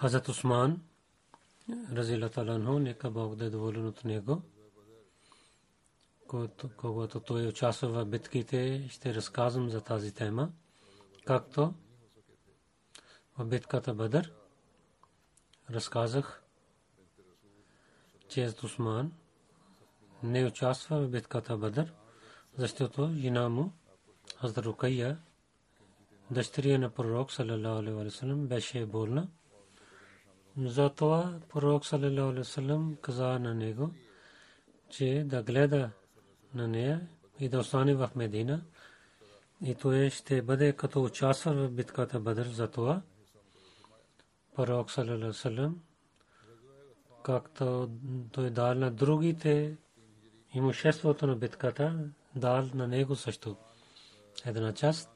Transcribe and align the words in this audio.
Хазрат 0.00 0.28
Усман, 0.28 0.80
разила 1.92 2.30
таланхо, 2.30 2.78
нека 2.78 3.10
Бог 3.10 3.34
да 3.34 3.44
е 3.44 3.50
доволен 3.50 3.86
от 3.86 4.04
него. 4.04 4.42
Когато 6.76 7.20
той 7.20 7.46
участва 7.46 7.88
в 7.88 8.04
битките, 8.04 8.88
ще 8.90 9.14
разказвам 9.14 9.70
за 9.70 9.80
тази 9.80 10.14
тема. 10.14 10.50
Както 11.24 11.74
в 13.38 13.44
битката 13.44 13.94
Бадър 13.94 14.32
разказах, 15.70 16.42
че 18.28 18.52
Усман 18.64 19.12
не 20.22 20.46
участва 20.46 21.00
в 21.00 21.08
битката 21.08 21.56
Бадър, 21.56 21.92
защото 22.56 23.14
жена 23.16 23.48
му, 23.48 23.72
Хазрат 24.36 24.64
Рукайя, 24.64 25.18
дъщеря 26.30 26.78
на 26.78 26.90
пророк, 26.90 27.32
салалаху. 27.32 29.39
Затова 30.58 31.40
пророк 31.48 31.86
салалаху 31.86 32.30
алейхи 32.30 32.50
ваsallam 32.50 33.00
каза 33.00 33.38
на 33.38 33.54
него, 33.54 33.90
че 34.88 35.24
да 35.26 35.42
гледа 35.42 35.90
на 36.54 36.68
нея 36.68 37.08
и 37.40 37.48
да 37.48 37.58
остане 37.58 37.94
в 37.94 38.10
Медина. 38.16 38.62
И 39.62 39.74
той 39.74 40.10
ще 40.10 40.42
бъде 40.42 40.72
като 40.72 41.04
участва 41.04 41.52
в 41.52 41.70
битката 41.70 42.20
Бадър. 42.20 42.46
Затова 42.46 43.02
пророк 44.56 44.90
салалаху 44.90 45.24
алейхи 45.24 45.38
ваsallam 45.38 45.72
както 47.22 47.90
той 48.32 48.50
дал 48.50 48.74
на 48.74 48.90
другите 48.90 49.76
имуществото 50.54 51.26
на 51.26 51.36
битката, 51.36 52.10
дал 52.36 52.68
на 52.74 52.88
него 52.88 53.16
също 53.16 53.56
една 54.46 54.74
част. 54.74 55.10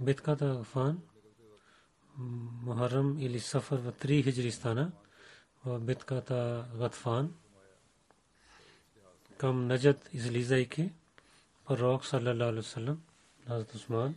Битката 0.00 0.54
Гафан 0.58 0.98
Мухаррам 2.20 3.18
или 3.18 3.40
Сафар 3.40 3.78
в 3.78 3.92
3 3.92 4.24
хиджри 4.24 4.50
стана 4.50 4.92
в 5.64 5.78
битката 5.78 6.66
Гатфан 6.78 7.34
към 9.36 9.66
Наджад 9.66 10.08
излизайки 10.12 10.92
пророк 11.64 12.06
саллалаху 12.06 12.42
алейхи 12.42 12.56
вассалам 12.56 13.02
Хазрат 13.46 13.74
Усман 13.74 14.14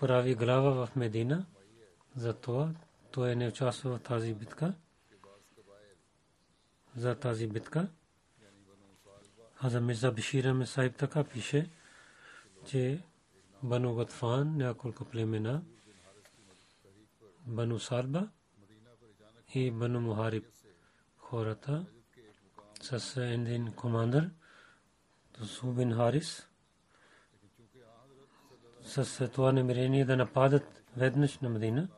прави 0.00 0.34
глава 0.34 0.86
в 0.86 0.96
Медина 0.96 1.46
затова 2.16 2.70
той 3.10 3.36
не 3.36 3.48
участва 3.48 3.98
в 3.98 4.02
тази 4.02 4.34
битка 4.34 4.74
за 6.96 7.14
тази 7.14 7.46
битка 7.46 7.88
Хазрат 9.54 9.82
Мирза 9.82 10.12
Бишира 10.12 10.54
Месайб 10.54 10.96
така 10.96 11.24
пише 11.24 11.70
че 12.66 13.02
Бану 13.62 13.94
Гатфан 13.94 14.56
няколко 14.56 15.04
племена 15.04 15.62
Бану 17.46 17.78
Сарба 17.78 18.28
и 19.54 19.70
Бану 19.70 20.00
Мухариб 20.00 20.46
хората 21.16 21.86
с 22.82 23.20
един 23.20 23.72
командър 23.72 24.30
Субин 25.42 25.94
Харис 25.94 26.48
с 28.82 29.28
това 29.28 29.52
намерение 29.52 30.04
да 30.04 30.16
нападат 30.16 30.84
веднъж 30.96 31.38
на 31.38 31.48
Медина 31.48 31.88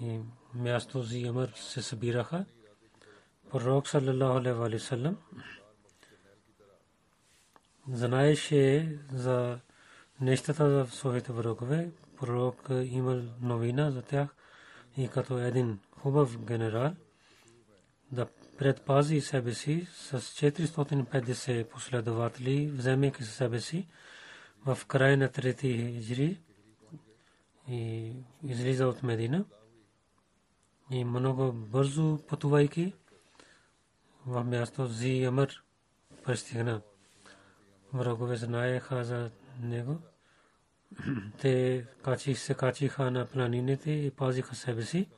и 0.00 0.20
място 0.54 1.02
за 1.02 1.18
Амар 1.28 1.48
се 1.48 1.82
събираха 1.82 2.44
пророк 3.50 3.88
саллалаху 3.88 4.38
алейхи 4.38 4.58
ва 4.58 4.80
саллям 4.80 5.16
знаеше 7.88 8.98
за 9.12 9.60
нещата 10.20 10.64
в 10.64 10.94
своите 10.94 11.32
врагове 11.32 11.92
пророк 12.16 12.66
имал 12.70 13.22
новина 13.40 13.90
за 13.90 14.02
тях 14.02 14.28
и 14.96 15.08
като 15.08 15.38
един 15.38 15.78
хубав 15.98 16.44
генерал 16.44 16.94
да 18.12 18.26
предпази 18.58 19.20
себе 19.20 19.54
си 19.54 19.86
с 19.92 20.20
450 20.20 21.68
последователи, 21.68 22.70
вземайки 22.70 23.24
себе 23.24 23.60
си 23.60 23.88
в 24.66 24.78
края 24.86 25.16
на 25.16 25.28
трети 25.28 25.68
хиджри 25.68 26.40
и 27.68 28.12
излиза 28.44 28.86
от 28.88 29.02
Медина 29.02 29.44
и 30.90 31.04
много 31.04 31.52
бързо 31.52 32.18
пътувайки 32.28 32.92
в 34.26 34.44
място 34.44 34.86
Зи 34.86 35.24
Амър 35.24 35.64
пристигна. 36.24 36.80
Врагове 37.92 38.36
знаеха 38.36 39.04
за 39.04 39.30
него 39.60 39.98
те 41.40 41.84
качи 42.04 42.34
се 42.34 42.54
качиха 42.54 43.10
на 43.10 43.26
планините 43.26 43.90
и 43.90 44.10
пазиха 44.10 44.54
себе 44.54 44.82
си. 44.82 45.08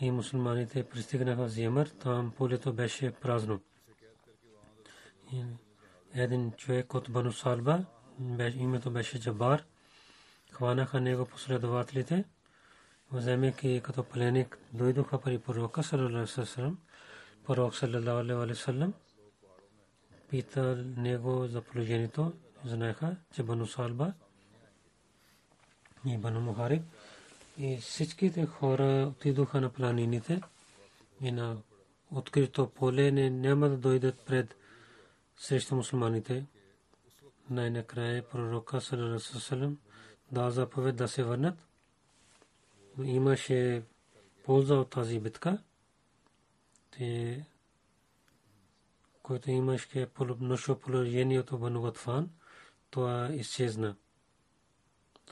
И 0.00 0.10
мусулманите 0.10 0.84
пристигнаха 0.84 1.44
в 1.44 1.48
Зимър, 1.48 1.86
там 1.86 2.32
полето 2.36 2.72
беше 2.72 3.10
празно. 3.10 3.60
Един 6.14 6.52
човек 6.52 6.94
от 6.94 7.10
Бану 7.10 7.32
Салба, 7.32 7.84
името 8.56 8.90
беше 8.90 9.20
Джабар, 9.20 9.64
хванаха 10.50 11.00
него 11.00 11.26
последователите, 11.26 12.24
вземайки 13.12 13.80
като 13.84 14.04
пленник, 14.04 14.58
дойдоха 14.72 15.20
при 15.20 15.38
пророка, 15.38 15.82
саллалаху 15.82 16.76
пророк, 17.44 17.74
саллалаху 17.74 18.42
алейhi 18.42 18.92
питал 20.30 20.76
него 20.96 21.46
за 21.46 21.62
положението, 21.62 22.32
знаеха, 22.64 23.16
че 23.34 23.42
Бану 23.42 23.66
Салба 23.66 24.12
и 26.06 26.18
Бану 26.18 26.40
Мухариб 26.40 26.82
и 27.58 27.76
всичките 27.76 28.46
хора 28.46 29.12
отидоха 29.16 29.60
на 29.60 29.70
планините 29.70 30.40
и 31.20 31.32
на 31.32 31.56
открито 32.10 32.70
поле 32.70 33.10
не 33.10 33.30
няма 33.30 33.68
да 33.68 33.76
дойдат 33.76 34.20
пред 34.20 34.56
срещу 35.36 35.74
мусулманите. 35.74 36.46
Най-накрая 37.50 38.28
пророка 38.28 38.80
Салам 38.80 39.78
да 40.32 40.50
заповед 40.50 40.96
да 40.96 41.08
се 41.08 41.24
върнат. 41.24 41.66
Имаше 43.04 43.82
полза 44.44 44.74
от 44.74 44.90
тази 44.90 45.20
битка. 45.20 45.58
те 46.90 47.44
който 49.22 49.50
имаше 49.50 50.08
нощо 50.40 50.78
положението 50.78 51.58
в 51.58 51.70
Нугатфан, 51.70 52.30
това 52.90 53.28
изчезна. 53.32 53.96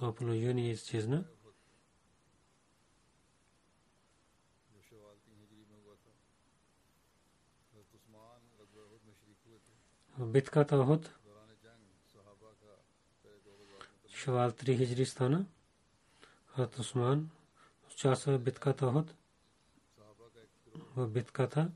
Това 0.01 0.15
положение 0.15 0.71
изчезна. 0.71 1.25
Битката 10.19 10.77
Охот 10.77 11.11
Шавал 14.09 14.51
3 14.51 14.77
хиджри 14.77 15.07
стана. 15.07 15.47
Хат 16.47 16.79
Усман 16.79 17.31
участва 17.93 18.39
в 18.39 18.43
битката 18.43 18.87
Охот. 18.87 19.15
В 20.97 21.09
битката 21.09 21.71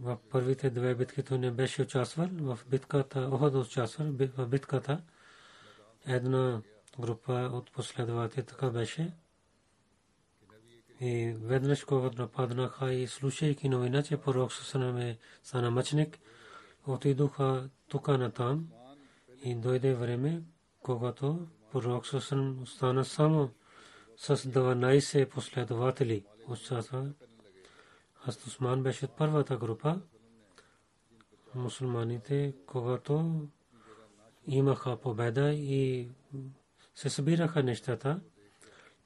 в 0.00 0.18
първите 0.30 0.70
две 0.70 0.94
битки 0.94 1.22
той 1.22 1.38
не 1.38 1.50
беше 1.50 1.82
участвал. 1.82 2.28
В 2.28 2.58
битката 2.68 3.20
Охот 3.32 3.54
участвал. 3.54 4.06
В 4.12 4.46
битката 4.46 5.02
една 6.06 6.62
група 7.00 7.50
от 7.52 7.72
последователи 7.72 8.44
така 8.44 8.70
беше. 8.70 9.12
И 11.00 11.34
веднъж 11.40 11.84
когато 11.84 12.22
нападнаха 12.22 12.92
и 12.92 13.06
слушайки 13.06 13.68
новина, 13.68 14.02
че 14.02 14.16
пророк 14.16 14.52
Сусанам 14.52 14.96
е 14.96 15.18
стана 15.42 15.70
мъчник, 15.70 16.18
отидоха 16.86 17.70
тук 17.88 18.08
на 18.08 18.30
там 18.30 18.68
и 19.44 19.54
дойде 19.54 19.94
време, 19.94 20.42
когато 20.82 21.46
пророк 21.72 22.06
Сусанам 22.06 22.66
стана 22.66 23.04
само 23.04 23.50
с 24.16 24.36
12 24.36 25.28
последователи 25.28 26.24
участва. 26.48 27.12
Хаст 28.14 28.46
Усман 28.46 28.82
беше 28.82 29.06
първата 29.06 29.56
група. 29.56 30.00
Мусулманите, 31.54 32.54
когато 32.66 33.46
имаха 34.46 34.96
победа 34.96 35.52
и 35.52 36.08
се 36.94 37.10
събираха 37.10 37.62
нещата, 37.62 38.20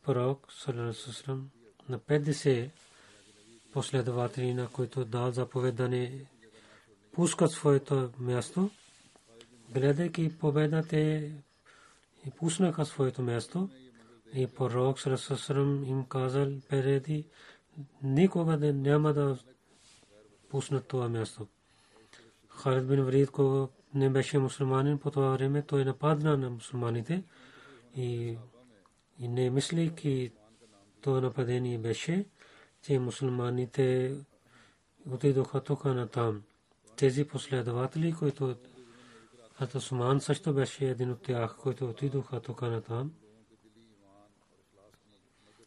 пророк 0.03 0.53
Салерасусрам 0.53 1.51
на 1.89 1.99
50 1.99 2.71
последователи, 3.73 4.55
на 4.55 4.69
които 4.69 5.05
дал 5.05 5.31
заповед 5.31 5.75
да 5.75 5.89
не 5.89 6.27
пускат 7.13 7.51
своето 7.51 8.11
място, 8.19 8.71
гледайки 9.71 10.39
победата 10.39 10.99
и 10.99 11.33
пуснаха 12.37 12.85
своето 12.85 13.23
място. 13.23 13.69
И 14.35 14.47
пророк 14.47 15.01
Салерасусрам 15.01 15.85
им 15.85 16.05
казал 16.05 16.49
преди 16.69 17.25
никога 18.03 18.57
да 18.57 18.73
няма 18.73 19.13
да 19.13 19.39
пуснат 20.51 20.87
това 20.87 21.09
място. 21.09 21.47
Халид 22.49 22.89
бин 22.89 23.05
Врид, 23.05 23.31
не 23.95 24.11
беше 24.11 24.39
мусулманин 24.39 24.99
по 24.99 25.11
това 25.11 25.31
време, 25.31 25.63
той 25.63 25.85
нападна 25.85 26.37
на 26.37 26.51
мусулманите 26.51 27.23
и, 27.97 28.39
и 29.19 29.29
не 29.29 29.51
мислейки 29.51 30.33
това 31.01 31.21
нападение 31.21 31.79
беше, 31.79 32.27
че 32.83 32.99
мусулманите 32.99 34.17
отидоха 35.11 35.61
тук 35.61 35.85
на 35.85 36.09
там. 36.09 36.43
Тези 36.97 37.25
последователи, 37.25 38.13
които 38.13 38.57
Атасуман 39.59 40.21
също 40.21 40.55
беше 40.55 40.89
един 40.89 41.11
от 41.11 41.23
тях, 41.23 41.57
които 41.57 41.91
отидоха 41.91 42.41
тук 42.41 42.63
на 42.63 42.83
там. 42.83 43.13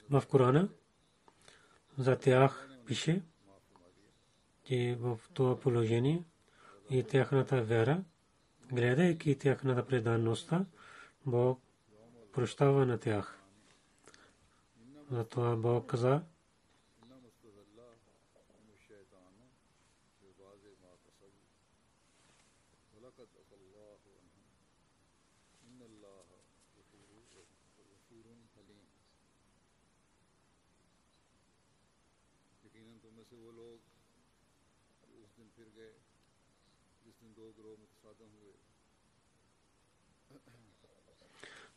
В 0.09 0.23
Корана 0.27 0.69
за 1.97 2.15
тях 2.15 2.69
пише, 2.85 3.21
че 4.63 4.97
в 4.99 5.19
това 5.33 5.59
положение 5.59 6.23
и 6.89 7.03
тяхната 7.03 7.61
вера, 7.61 8.03
гледайки 8.71 9.37
тяхната 9.37 9.85
преданността, 9.85 10.65
Бог 11.25 11.61
прощава 12.31 12.85
на 12.85 12.97
тях. 12.97 13.37
Затова 15.11 15.55
Бог 15.55 15.87
каза, 15.87 16.21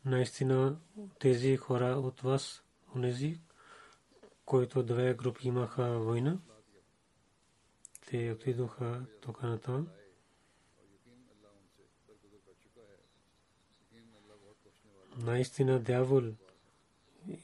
наистина 0.05 0.79
тези 1.19 1.57
хора 1.57 1.85
от 1.85 2.21
вас, 2.21 2.63
онези, 2.95 3.39
които 4.45 4.83
две 4.83 5.13
групи 5.13 5.47
имаха 5.47 5.99
война, 5.99 6.39
те 8.07 8.31
отидоха 8.31 9.05
тук 9.21 9.43
на 9.43 9.59
там. 9.59 9.87
Наистина 15.17 15.79
дявол 15.79 16.23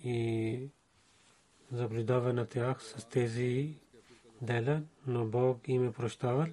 и 0.04 0.70
заблудава 1.72 2.34
на 2.34 2.46
тях 2.46 2.84
с 2.84 3.06
тези 3.06 3.78
дела, 4.42 4.84
но 5.08 5.26
Бог 5.26 5.68
им 5.68 5.88
е 5.88 5.94
прощавал 5.94 6.48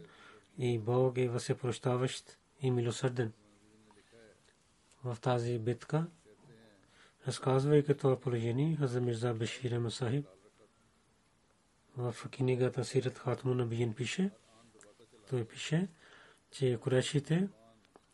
и 0.59 0.79
Бог 0.79 1.19
е 1.19 1.29
възпрощаващ 1.29 2.39
и 2.63 2.71
милосърден 2.71 3.33
в 5.15 5.21
тази 5.21 5.59
битка, 5.59 6.07
разказвайки 7.27 7.95
това 7.95 8.21
положение, 8.21 8.77
Хаза 8.77 9.01
Мирза 9.01 9.35
Бешир 9.35 9.79
Масахиб 9.79 10.27
в 11.97 12.15
книгата 12.31 12.85
Сират 12.85 13.19
Хатму 13.19 13.55
на 13.55 13.67
Биен 13.67 13.95
пише, 13.95 14.31
той 15.31 15.45
пише, 15.45 15.89
че 16.51 16.79
курешите 16.81 17.49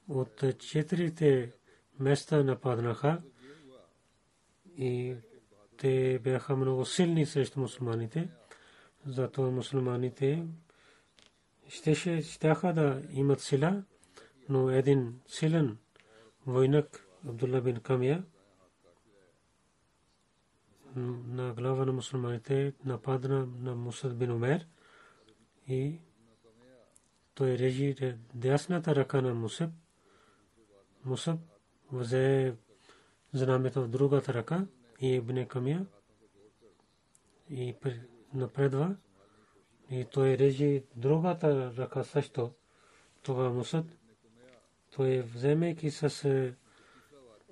от 0.08 0.44
четирите 0.58 1.52
места 2.00 2.42
нападнаха 2.42 3.22
и 4.76 5.16
те 5.76 6.18
бяха 6.18 6.56
много 6.56 6.84
силни 6.84 7.26
срещу 7.26 7.60
мусулманите. 7.60 8.28
Затова 9.06 9.50
мусулманите 9.50 10.46
щеше, 11.68 12.22
щяха 12.22 12.72
да 12.72 13.02
имат 13.10 13.40
сила, 13.40 13.82
но 14.48 14.70
един 14.70 15.20
силен 15.26 15.78
войнак 16.46 17.06
Абдулла 17.28 17.60
бин 17.60 17.80
Камия 17.80 18.24
на 20.96 21.54
глава 21.54 21.84
на 21.84 21.92
мусулманите 21.92 22.72
нападна 22.84 23.46
на 23.46 23.74
Мусад 23.74 24.18
бин 24.18 24.32
Умер 24.32 24.66
и 25.68 25.98
той 27.34 27.58
режи 27.58 28.16
дясната 28.34 28.94
ръка 28.94 29.22
на 29.22 29.34
Мусаб. 29.34 29.70
Мусаб 31.04 31.40
взе 31.92 32.56
знамето 33.32 33.82
в 33.82 33.88
другата 33.88 34.34
ръка 34.34 34.66
и 35.00 35.14
Ибн 35.14 35.46
Камия 35.46 35.86
и 37.50 37.76
напредва 38.34 38.96
и 39.90 40.04
той 40.12 40.38
режи 40.38 40.84
другата 40.96 41.76
ръка 41.76 42.04
също. 42.04 42.52
Това 43.22 43.50
Мусад 43.50 43.86
той 44.96 45.22
вземайки 45.22 45.90
с 45.90 46.54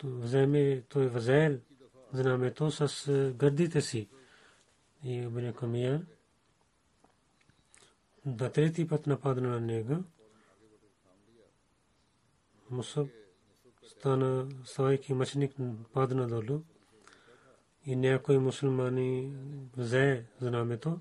вземе, 0.05 0.83
той 0.89 1.09
взел 1.09 1.59
знамето 2.13 2.71
с 2.71 3.11
гърдите 3.37 3.81
си. 3.81 4.09
И 5.05 5.15
Ибн 5.15 5.53
Камия 5.53 6.07
да 8.27 8.53
трети 8.53 8.89
път 8.89 9.07
нападна 9.07 9.49
на 9.49 9.61
него. 9.61 10.05
Мусаб 12.71 13.09
стана 13.87 14.49
ставайки 14.65 15.15
мъчник 15.15 15.53
падна 15.93 16.29
долу 16.29 16.63
и 17.87 17.97
някои 17.97 18.39
мусулмани 18.39 19.37
взе 19.77 20.25
знамето 20.41 21.01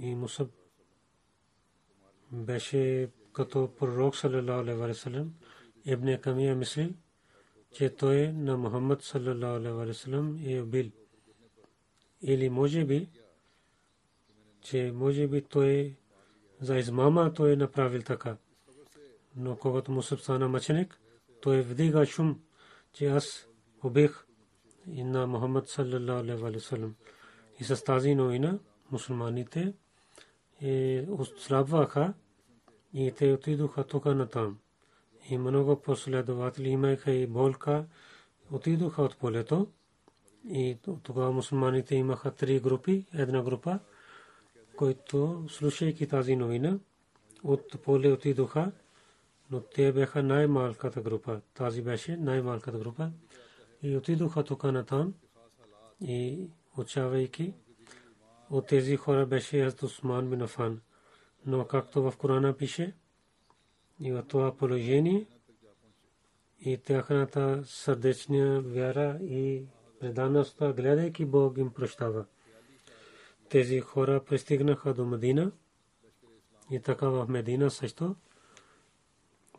и 0.00 0.14
Мусаб 0.14 0.50
беше 2.32 3.10
като 3.36 3.68
пророк 3.78 4.16
саллалаху 4.16 4.60
алейхи 4.60 4.78
ва 4.78 4.94
саллям 4.94 5.34
ибн 5.84 6.18
камия 6.20 6.56
мисли 6.56 6.94
че 7.72 7.90
той 7.90 8.32
на 8.32 8.56
Мухаммад 8.56 9.02
саллалаху 9.02 9.56
алейхи 9.56 9.88
ва 9.88 9.94
саллям 9.94 10.40
е 10.46 10.60
убил 10.60 10.90
или 12.22 12.48
може 12.48 12.84
би 12.84 13.08
че 14.60 14.92
може 14.94 15.26
би 15.28 15.42
той 15.42 15.96
за 16.60 16.78
измама 16.78 17.32
той 17.34 17.52
е 17.52 17.56
направил 17.56 18.02
така 18.02 18.36
но 19.36 19.56
когато 19.56 19.92
Мусаб 19.92 20.20
стана 20.20 20.48
мъченик 20.48 21.00
той 21.40 21.60
вдига 21.62 22.06
шум 22.06 22.40
че 22.92 23.06
аз 23.06 23.48
убих 23.84 24.26
и 24.90 25.04
на 25.04 25.26
Мухаммад 25.26 25.68
саллалаху 25.68 26.20
алейхи 26.20 26.42
ва 26.42 26.60
саллям 26.60 26.94
и 27.60 27.64
с 27.64 27.84
тази 27.84 28.14
новина 28.14 28.58
мусулманите 28.90 29.74
и 30.60 31.04
отслабваха 31.08 32.14
и 32.94 33.12
те 33.16 33.32
отидоха 33.32 33.84
тук 33.84 34.04
на 34.04 34.26
там. 34.26 34.58
И 35.30 35.38
много 35.38 35.76
последователи 35.82 36.68
имаха 36.68 37.12
и 37.12 37.26
болка, 37.26 37.86
отидоха 38.52 39.02
от 39.02 39.16
полето. 39.16 39.66
И 40.48 40.78
тогава 41.02 41.32
мусулманите 41.32 41.94
имаха 41.94 42.30
три 42.30 42.60
групи. 42.60 43.06
Една 43.14 43.42
група, 43.42 43.78
които 44.76 45.44
слушайки 45.48 46.08
тази 46.08 46.36
новина, 46.36 46.78
от 47.42 47.82
поле 47.82 48.12
отидоха, 48.12 48.72
но 49.50 49.60
те 49.60 49.92
бяха 49.92 50.22
най-малката 50.22 51.00
група. 51.00 51.40
Тази 51.54 51.82
беше 51.82 52.16
най-малката 52.16 52.78
група. 52.78 53.10
И 53.82 53.96
отидоха 53.96 54.44
тук 54.44 54.64
на 54.64 54.84
там 54.84 55.14
и 56.00 56.50
учавайки 56.76 57.54
от 58.50 58.66
тези 58.66 58.96
хора 58.96 59.26
беше 59.26 59.64
Хазрат 59.64 59.82
Усман 59.82 60.30
бин 60.30 60.42
Афан. 60.42 60.80
Но 61.46 61.66
както 61.66 62.02
в 62.02 62.16
Корана 62.16 62.56
пише, 62.56 62.94
и 64.00 64.12
в 64.12 64.22
това 64.22 64.56
положение, 64.56 65.26
и 66.60 66.78
тяхната 66.78 67.62
сърдечна 67.64 68.60
вяра 68.60 69.18
и 69.22 69.66
предаността, 70.00 70.72
гледайки 70.72 71.24
Бог 71.24 71.58
им 71.58 71.70
прощава. 71.70 72.24
Тези 73.48 73.80
хора 73.80 74.24
пристигнаха 74.24 74.94
до 74.94 75.04
Медина 75.04 75.52
и 76.70 76.80
така 76.80 77.08
в 77.08 77.26
Медина 77.28 77.70
също 77.70 78.16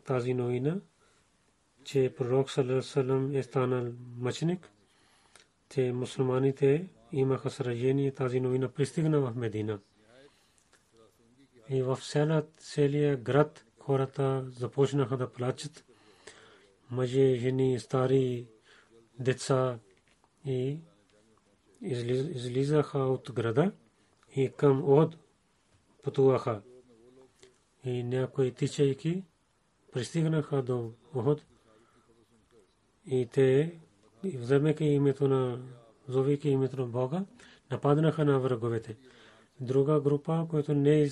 тази 0.04 0.34
новина, 0.34 0.80
че 1.84 2.14
пророк 2.16 2.50
Салам 2.82 3.34
е 3.34 3.42
станал 3.42 3.92
мъченик, 4.16 4.70
че 5.70 5.92
мусулманите 5.92 6.88
имаха 7.12 7.50
сражение, 7.50 8.14
тази 8.14 8.40
новина 8.40 8.68
пристигна 8.68 9.20
в 9.20 9.36
Медина. 9.36 9.80
И 11.70 11.82
в 11.82 11.98
целия 12.58 13.16
град 13.16 13.64
хората 13.78 14.44
започнаха 14.50 15.16
да 15.16 15.32
плачат. 15.32 15.84
Мъже, 16.90 17.34
жени, 17.34 17.78
стари, 17.78 18.46
деца 19.18 19.78
и 20.46 20.78
излизаха 21.82 22.98
от 22.98 23.32
града 23.32 23.72
и 24.36 24.52
към 24.56 24.84
Од 24.88 25.16
пътуваха. 26.02 26.62
И 27.84 28.02
някои 28.02 28.52
тичайки 28.52 29.24
пристигнаха 29.92 30.62
до 30.62 30.92
Охот 31.14 31.44
и 33.06 33.26
те, 33.26 33.78
вземайки 34.24 34.84
името 34.84 35.28
на, 35.28 35.58
зовейки 36.08 36.48
името 36.48 36.76
на 36.76 36.86
Бога, 36.86 37.24
нападнаха 37.70 38.24
на 38.24 38.38
враговете. 38.38 38.96
Друга 39.60 40.00
група, 40.00 40.46
която 40.50 40.74
не 40.74 41.10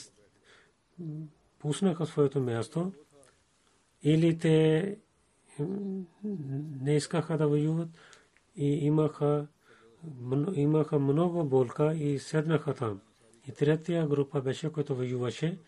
пуснаха 1.58 2.06
своето 2.06 2.40
място, 2.40 2.92
или 4.02 4.38
те 4.38 4.98
не 6.80 6.96
искаха 6.96 7.38
да 7.38 7.48
воюват 7.48 7.88
и 8.56 8.66
имаха, 8.66 9.46
имаха 10.54 10.98
много 10.98 11.44
болка 11.44 11.94
и 11.94 12.18
седнаха 12.18 12.74
там. 12.74 13.00
И 13.48 13.52
третия 13.52 14.06
група 14.06 14.40
беше, 14.40 14.72
който 14.72 14.96
воюваше, 14.96 15.58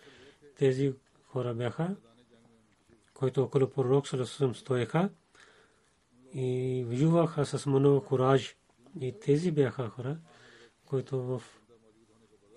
тези 0.59 0.95
хора 1.27 1.55
бяха, 1.55 1.97
които 3.15 3.43
около 3.43 3.71
пророк 3.71 4.09
Саласусам 4.09 4.55
стоеха 4.55 5.11
и 6.35 6.85
воюваха 6.89 7.47
с 7.47 7.67
много 7.67 8.05
кураж. 8.05 8.57
И 9.01 9.15
тези 9.21 9.51
бяха 9.51 9.89
хора, 9.89 10.19
които 10.87 11.23
в 11.23 11.43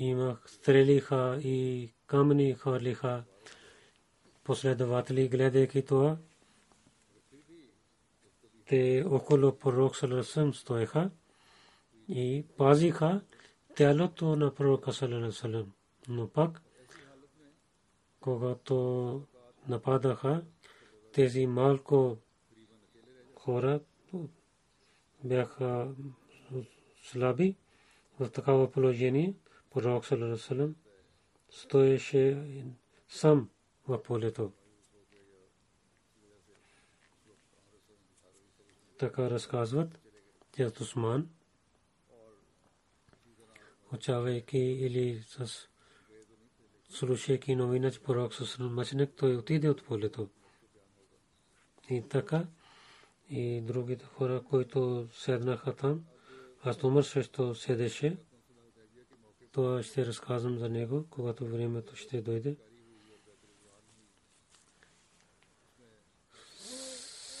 има 0.00 0.38
стрелиха 0.46 1.40
и 1.44 1.90
камъни 2.06 2.54
хвърлиха 2.54 3.24
последователи, 4.44 5.28
гледайки 5.28 5.84
това. 5.84 6.16
Те 8.66 9.04
около 9.10 9.58
пророк 9.58 9.96
Салесъм 9.96 10.54
стоеха 10.54 11.10
и 12.08 12.44
пазиха 12.56 13.20
тялото 13.76 14.36
на 14.36 14.54
пророка 14.54 14.92
Салесъм. 14.92 15.72
Но 16.08 16.28
пак, 16.28 16.62
когато 18.20 19.22
нападаха, 19.68 20.44
тези 21.12 21.46
малко 21.46 22.18
хора 23.34 23.80
бяха 25.24 25.94
слаби 27.02 27.56
в 28.20 28.30
такава 28.30 28.70
положение. 28.70 29.34
Пророк 29.70 30.06
Салесъм 30.06 30.74
стоеше 31.50 32.42
сам 33.08 33.50
в 33.88 34.02
полето. 34.02 34.52
Така 38.98 39.30
разказват, 39.30 39.98
че 40.56 40.66
Усман, 40.80 41.28
учавайки 43.92 44.58
или 44.58 45.22
с 45.22 45.68
слушайки 46.88 47.54
новина, 47.56 47.90
че 47.90 48.02
пророк 48.02 48.34
Салесъм 48.34 48.74
мъченик, 48.74 49.10
той 49.16 49.36
отиде 49.36 49.68
от 49.68 49.84
полето. 49.84 50.28
И 51.90 52.02
така, 52.08 52.46
и 53.30 53.60
другите 53.60 54.04
хора, 54.04 54.42
които 54.42 55.08
седнаха 55.12 55.76
там, 55.76 56.04
аз 56.62 56.84
Умар 56.84 57.02
също 57.02 57.54
седеше, 57.54 58.16
това 59.52 59.82
ще 59.82 60.06
разказвам 60.06 60.58
за 60.58 60.68
него, 60.68 61.06
когато 61.10 61.46
времето 61.46 61.96
ще 61.96 62.22
дойде. 62.22 62.56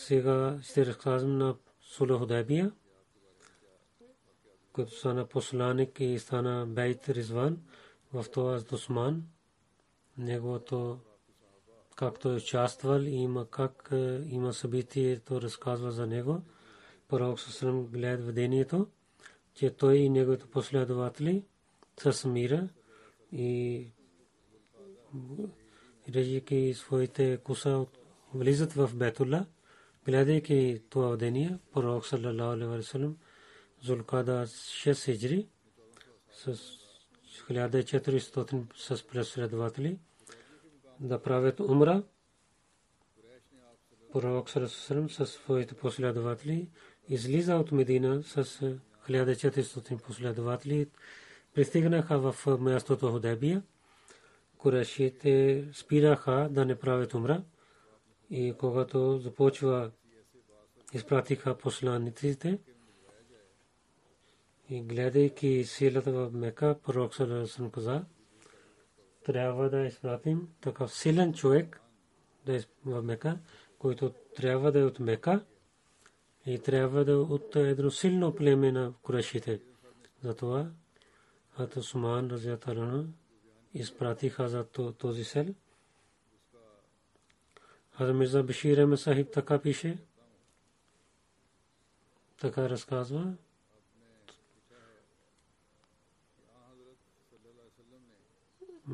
Сега 0.06 0.58
ще 0.62 0.86
разказвам 0.86 1.38
на 1.38 1.56
Суло 1.80 2.18
Худайбия, 2.18 2.72
който 4.72 4.96
стана 4.96 5.26
посланик 5.26 6.00
и 6.00 6.18
стана 6.18 6.66
Бейт 6.66 7.08
Ризван 7.08 7.58
в 8.12 8.24
това 8.32 8.58
с 8.58 8.64
Досман. 8.64 9.22
Неговото 10.18 10.98
както 11.96 12.28
е 12.28 12.34
участвал 12.34 13.00
и 13.00 13.10
има 13.10 13.50
как 13.50 13.88
е, 13.92 14.22
има 14.26 14.52
събитие, 14.52 15.18
то 15.18 15.40
разказва 15.40 15.90
за 15.90 16.06
него. 16.06 16.42
Пророк 17.08 17.40
Сусрам 17.40 17.86
гледа 17.86 18.22
видението, 18.22 18.86
че 19.54 19.70
той 19.70 19.96
и 19.96 20.08
неговите 20.08 20.46
последователи 20.46 21.44
с 22.00 22.28
мира 22.28 22.68
и 23.32 23.86
режики 26.08 26.74
своите 26.74 27.36
куса 27.36 27.86
влизат 28.34 28.72
в 28.72 28.90
Бетула, 28.94 29.46
гледайки 30.06 30.82
това 30.90 31.10
видение, 31.10 31.58
пророк 31.72 32.06
саллалаху 32.06 32.72
алейхи 32.72 33.16
Зулкада 33.82 34.46
6 34.46 35.04
хиджри 35.04 35.48
с 36.32 36.54
1400 37.48 38.66
с 38.76 39.06
преследователи, 39.06 39.98
да 41.00 41.22
правят 41.22 41.60
умра. 41.60 42.02
Пророк 44.12 44.50
Сарасусрам 44.50 45.10
със 45.10 45.30
своите 45.30 45.74
последователи 45.74 46.70
излиза 47.08 47.56
от 47.56 47.72
Медина 47.72 48.22
с 48.22 48.44
1400 49.08 50.02
последователи. 50.02 50.88
Пристигнаха 51.54 52.18
в 52.18 52.58
мястото 52.60 53.12
Худебия. 53.12 53.62
Курешите 54.58 55.64
спираха 55.72 56.48
да 56.50 56.64
не 56.64 56.78
правят 56.78 57.14
умра. 57.14 57.42
И 58.30 58.54
когато 58.58 59.18
започва, 59.18 59.90
изпратиха 60.92 61.58
посланиците. 61.58 62.58
И 64.68 64.82
гледайки 64.82 65.64
силата 65.64 66.12
в 66.12 66.30
Мека, 66.32 66.78
пророк 66.82 67.14
Сарасусрам 67.14 67.70
каза, 67.70 68.04
трябва 69.24 69.70
да 69.70 69.86
изпратим 69.86 70.48
такъв 70.60 70.94
силен 70.94 71.34
човек 71.34 71.80
да 72.46 72.60
в 72.84 73.02
Мека, 73.02 73.38
който 73.78 74.14
трябва 74.36 74.72
да 74.72 74.80
е 74.80 74.84
от 74.84 75.00
Мека 75.00 75.44
и 76.46 76.58
трябва 76.58 77.04
да 77.04 77.12
е 77.12 77.14
от 77.14 77.56
едно 77.56 77.90
силно 77.90 78.34
племе 78.34 78.72
на 78.72 78.92
Курешите. 79.02 79.60
Затова 80.22 80.70
Хат 81.60 81.76
Усман 81.76 82.30
Разияталана 82.30 83.06
изпратиха 83.74 84.48
за 84.48 84.64
този 84.98 85.24
сел. 85.24 85.54
Хаза 87.90 88.14
Мирза 88.14 88.42
Башир 88.42 88.78
Ахмед 88.78 89.00
Сахиб 89.00 89.32
така 89.32 89.58
пише, 89.58 89.98
така 92.40 92.68
разказва. 92.70 93.34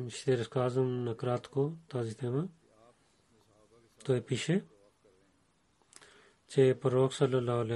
Ще 0.09 0.37
разказвам 0.37 1.03
накратко 1.03 1.73
тази 1.89 2.17
тема. 2.17 2.47
Той 4.05 4.21
пише, 4.21 4.65
че 6.47 6.79
пророк 6.81 7.13
саллалаху 7.13 7.67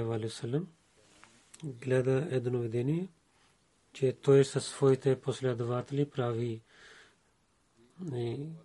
че 3.92 4.12
той 4.12 4.44
със 4.44 4.66
своите 4.66 5.20
последователи 5.20 6.10
прави 6.10 6.62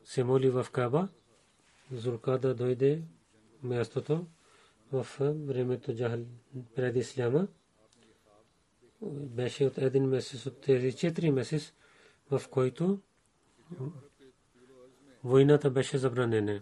се 0.04 0.24
моли 0.24 0.50
в 0.50 0.68
Каба. 0.72 1.08
Зулкада 1.92 2.56
дойде 2.56 3.02
мястото 3.64 4.26
в 4.92 5.08
времето 5.20 5.96
Джахал 5.96 6.20
преди 6.76 7.00
Исляма. 7.00 7.48
Беше 9.12 9.66
от 9.66 9.78
един 9.78 10.06
месец, 10.06 10.46
от 10.46 10.62
тези 10.62 10.94
четири 10.94 11.32
месец, 11.32 11.74
в 12.32 12.42
който 12.52 13.00
войната 15.24 15.70
беше 15.70 15.98
забранена. 15.98 16.62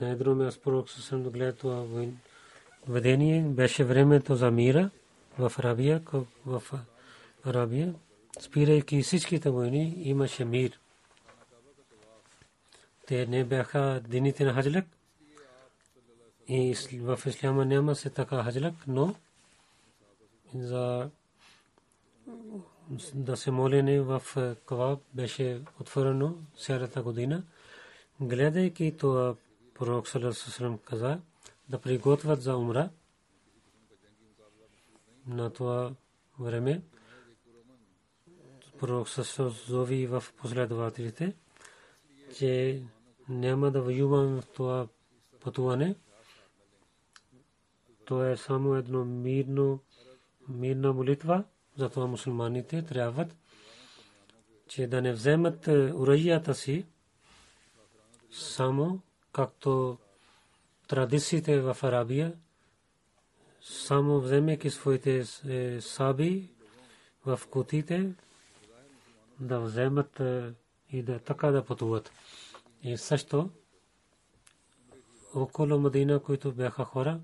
На 0.00 0.08
едно 0.08 0.34
място 0.34 0.60
пророк 0.62 0.90
съвсем 0.90 1.22
гледа 1.22 1.52
това 1.52 2.06
видение, 2.88 3.42
беше 3.42 3.84
времето 3.84 4.34
за 4.34 4.50
мира 4.50 4.90
в 5.38 5.52
Арабия, 5.58 6.02
в 6.46 6.62
Арабия. 7.46 7.94
Спирайки 8.40 9.02
всичките 9.02 9.50
войни, 9.50 9.94
имаше 9.96 10.44
мир. 10.44 10.80
Те 13.06 13.26
не 13.26 13.44
бяха 13.44 14.00
дините 14.08 14.44
на 14.44 14.54
хаджлак. 14.54 14.84
И 16.48 16.74
в 17.00 17.20
исляма 17.26 17.64
няма 17.64 17.94
се 17.94 18.10
така 18.10 18.42
хаджлак, 18.42 18.74
но 18.86 19.14
за 20.54 21.10
да 23.14 23.36
се 23.36 23.50
молене 23.50 24.00
в 24.00 24.22
Каваб 24.66 25.00
беше 25.14 25.60
отворено 25.80 26.34
цялата 26.58 27.02
година. 27.02 27.42
Гледайки 28.20 28.96
това, 28.98 29.34
пророк 29.74 30.08
Салесусалам 30.08 30.78
каза 30.78 31.20
да 31.68 31.78
приготвят 31.78 32.42
за 32.42 32.56
умра 32.56 32.90
на 35.26 35.50
това 35.50 35.94
време. 36.38 36.82
Пророк 38.78 39.08
зови 39.68 40.06
в 40.06 40.24
последователите, 40.36 41.34
че 42.38 42.82
няма 43.28 43.70
да 43.70 43.82
воювам 43.82 44.40
в 44.40 44.46
това 44.46 44.88
пътуване. 45.40 45.94
То 48.04 48.24
е 48.24 48.36
само 48.36 48.74
едно 48.74 49.04
мирно, 49.04 49.80
мирна 50.48 50.92
молитва, 50.92 51.44
затова 51.76 52.06
мусулманите 52.06 52.82
трябва, 52.82 53.28
че 54.68 54.86
да 54.86 55.02
не 55.02 55.12
вземат 55.12 55.68
оръжията 55.68 56.54
си, 56.54 56.86
само 58.30 59.00
както 59.32 59.98
традициите 60.88 61.60
в 61.60 61.76
Арабия, 61.82 62.32
само 63.62 64.20
вземайки 64.20 64.70
своите 64.70 65.24
е, 65.48 65.80
саби 65.80 66.50
в 67.26 67.40
кутите, 67.50 68.12
да 69.40 69.60
вземат 69.60 70.20
е, 70.20 70.52
и 70.90 71.02
да 71.02 71.18
така 71.18 71.50
да 71.50 71.64
пътуват. 71.64 72.12
И 72.82 72.96
също 72.96 73.50
около 75.34 75.78
Мадина, 75.78 76.20
които 76.20 76.52
бяха 76.52 76.84
хора, 76.84 77.20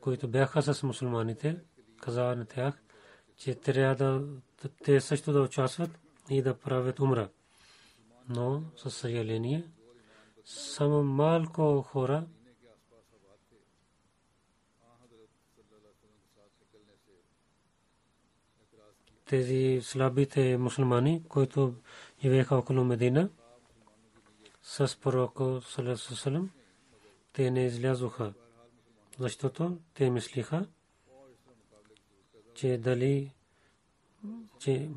които 0.00 0.28
бяха 0.28 0.62
с 0.62 0.82
мусулманите, 0.82 1.60
каза 2.00 2.22
на 2.22 2.44
тях, 2.44 2.82
че 3.36 3.54
трябва 3.54 3.94
да 4.62 4.68
те 4.84 5.00
също 5.00 5.32
да 5.32 5.42
участват 5.42 5.90
и 6.30 6.42
да 6.42 6.58
правят 6.58 7.00
умра. 7.00 7.28
Но, 8.28 8.62
със 8.76 8.96
съжаление, 8.96 9.70
само 10.44 11.02
малко 11.02 11.82
хора 11.82 12.26
тези 19.26 19.80
слабите 19.82 20.56
мусулмани, 20.58 21.22
които 21.28 21.74
живееха 22.22 22.56
около 22.56 22.84
Медина, 22.84 23.28
с 24.62 25.00
пророка 25.00 25.60
Салесалам, 25.68 26.50
те 27.32 27.50
не 27.50 27.66
излязоха, 27.66 28.32
защото 29.18 29.78
те 29.94 30.10
мислиха, 30.10 30.66
че 32.54 32.78
дали 32.78 33.30
че 34.58 34.88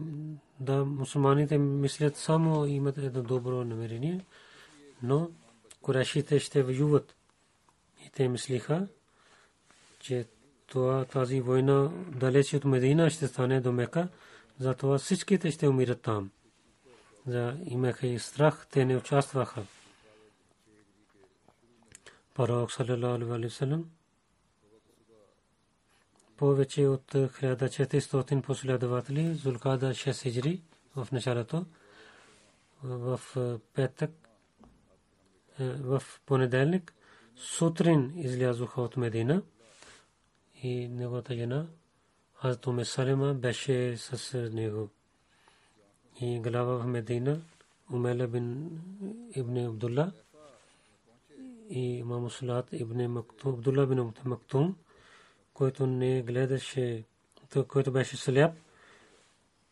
да 0.59 0.85
мусулманите 0.85 1.57
мислят 1.57 2.17
само 2.17 2.65
имат 2.65 2.97
едно 2.97 3.23
добро 3.23 3.63
намерение, 3.63 4.25
но 5.03 5.31
курешите 5.81 6.39
ще 6.39 6.63
воюват. 6.63 7.15
И 8.05 8.09
те 8.09 8.27
мислиха, 8.27 8.87
че 9.99 10.27
това, 10.69 11.05
тази 11.05 11.41
война 11.41 11.89
далече 12.07 12.57
от 12.57 12.65
Медина 12.65 13.09
ще 13.09 13.27
стане 13.27 13.61
до 13.61 13.71
Мека, 13.71 14.07
затова 14.59 14.97
всичките 14.97 15.51
ще 15.51 15.67
умират 15.67 16.01
там. 16.01 16.31
За 17.27 17.57
имаха 17.65 18.07
и 18.07 18.19
страх, 18.19 18.67
те 18.71 18.85
не 18.85 18.97
участваха. 18.97 19.63
Пророк 22.35 22.71
саллалаху 22.71 23.33
алейхи 23.33 23.55
салам 23.55 23.85
повече 26.39 26.87
от 26.87 27.11
1400 27.11 28.41
последователи, 28.41 29.33
Зулкада 29.33 29.89
6 29.89 30.21
хиджри 30.21 30.61
в 30.95 31.07
началото, 31.11 31.65
в 32.83 33.19
петък, 33.73 34.11
сутрин 37.35 38.13
излязоха 38.15 38.81
от 38.81 38.97
Медина 38.97 39.41
и 40.63 40.87
неговата 40.87 41.35
жена, 41.35 41.67
Хазрат 42.33 42.67
Уме 42.67 42.85
Салема 42.85 43.33
беше 43.33 43.97
с 43.97 44.49
него 44.53 44.89
и 46.21 46.39
глава 46.39 46.77
в 46.77 46.87
Медина, 46.87 47.41
Умела 47.93 48.27
бин 48.27 48.69
Ибн 49.35 49.57
Абдулла 49.57 50.11
и 51.69 51.79
имам 51.79 52.29
Салат 52.29 52.73
Ибн 52.73 53.07
Мактум, 53.07 53.53
Абдулла 53.53 53.87
бин 53.87 54.13
Мактум, 54.25 54.75
който 55.53 55.87
не 55.87 56.21
гледаше, 56.21 57.03
който 57.67 57.91
беше 57.91 58.17
сляп, 58.17 58.55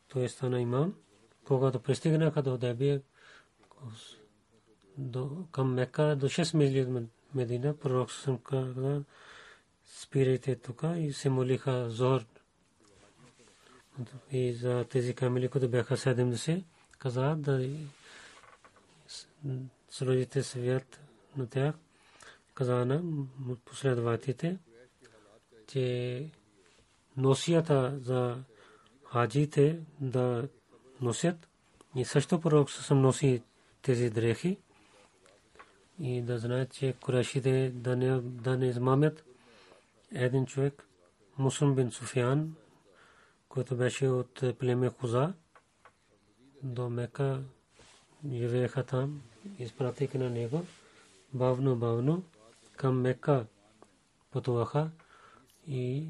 той 0.07 0.29
стана 0.29 0.61
имам. 0.61 0.93
Когато 1.43 1.79
пристигнаха 1.79 2.41
до 2.41 2.57
Дебия, 2.57 3.01
към 5.51 5.73
Мека, 5.73 6.15
до 6.15 6.25
6 6.25 6.57
мили 6.57 7.07
Медина, 7.35 7.77
пророк 7.77 8.11
съм 8.11 8.37
каза, 8.37 9.03
спирайте 9.87 10.55
тук 10.55 10.83
и 10.97 11.13
се 11.13 11.29
молиха 11.29 11.89
зор. 11.89 12.25
И 14.31 14.53
за 14.53 14.85
тези 14.89 15.13
камили, 15.13 15.49
които 15.49 15.69
бяха 15.69 15.97
70, 15.97 16.63
каза 16.99 17.35
да 17.37 17.69
сложите 19.89 20.43
свят 20.43 20.99
на 21.37 21.49
тях. 21.49 21.75
Каза 22.53 22.85
на 22.85 23.01
последователите, 23.65 24.57
че 25.67 26.29
носията 27.17 27.99
за 28.01 28.37
хаджите 29.05 29.79
да 30.01 30.47
носят. 31.01 31.47
И 31.95 32.05
също 32.05 32.41
пророк 32.41 32.71
съм 32.71 33.01
носи 33.01 33.43
тези 33.81 34.09
дрехи. 34.09 34.57
И 35.99 36.21
да 36.21 36.37
знаят, 36.39 36.73
че 36.73 36.93
курашите 37.01 37.69
да 37.69 37.95
не, 37.95 38.21
да 38.21 38.57
не 38.57 38.67
измамят 38.67 39.26
един 40.11 40.45
човек, 40.45 40.87
Мусум 41.37 41.75
бин 41.75 41.91
Суфиан, 41.91 42.55
който 43.49 43.75
беше 43.75 44.07
от 44.07 44.43
племе 44.59 44.89
Хуза 44.89 45.33
до 46.63 46.89
Мека, 46.89 47.43
живееха 48.31 48.83
там, 48.83 49.21
изпратиха 49.59 50.17
на 50.17 50.29
него, 50.29 50.65
бавно, 51.33 51.75
бавно 51.75 52.23
към 52.75 53.01
Мека 53.01 53.45
пътуваха 54.31 54.91
и, 55.67 56.09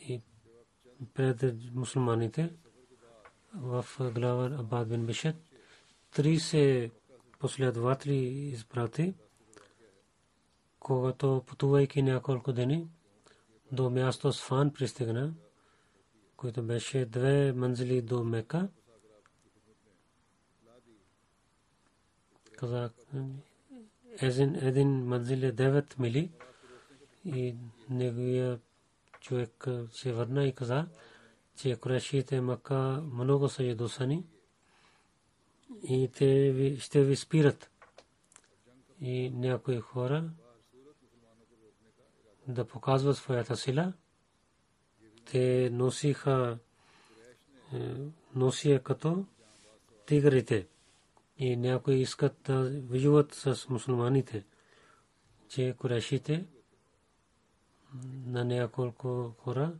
и 0.00 0.20
пред 1.14 1.44
мусулманите 1.74 2.52
в 3.54 3.84
глава 3.98 4.56
Абад 4.58 4.88
бин 4.88 5.06
Бишет 5.06 5.36
30 6.16 6.90
последователи 7.38 8.16
изпрати, 8.48 9.14
когато 10.82 11.44
пътувайки 11.46 12.02
няколко 12.02 12.52
дни, 12.52 12.88
до 13.72 13.90
място 13.90 14.32
Сфан 14.32 14.72
пристигна, 14.72 15.34
което 16.36 16.62
беше 16.62 17.04
две 17.04 17.52
манзили 17.52 18.02
до 18.02 18.24
Мека. 18.24 18.68
каза, 22.56 22.90
един, 24.20 24.54
един 24.54 24.88
манзил 24.88 25.36
е 25.36 25.52
9 25.52 25.98
мили 25.98 26.30
и 27.24 27.56
неговия 27.90 28.60
човек 29.20 29.66
се 29.92 30.12
върна 30.12 30.44
и 30.46 30.52
каза, 30.52 30.86
че 31.56 31.76
Курешите 31.76 32.40
Мака 32.40 33.02
много 33.12 33.48
са 33.48 33.64
ядосани 33.64 34.26
и 35.82 36.10
те 36.16 36.52
ви, 36.52 36.78
ще 36.80 37.04
ви 37.04 37.16
спират. 37.16 37.70
И 39.00 39.30
някои 39.30 39.80
хора 39.80 40.30
да 42.48 42.64
показват 42.64 43.16
своята 43.16 43.56
сила. 43.56 43.92
Те 45.24 45.70
носиха 45.72 46.58
е, 47.74 47.94
носия 48.34 48.82
като 48.82 49.24
тигрите 50.06 50.66
и 51.38 51.56
някои 51.56 51.94
искат 51.94 52.36
да 52.44 52.80
воюват 52.88 53.34
с 53.34 53.68
мусулманите, 53.68 54.44
че 55.48 55.74
корешите 55.78 56.46
на 58.26 58.44
няколко 58.44 59.34
хора, 59.38 59.74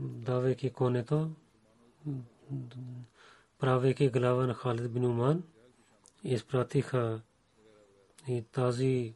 давайки 0.00 0.70
конето, 0.70 1.30
правейки 3.58 4.08
глава 4.08 4.46
на 4.46 4.54
Халид 4.54 4.92
бин 4.92 5.04
Уман, 5.04 5.42
изпратиха 6.24 7.20
и 8.28 8.42
тази 8.52 9.14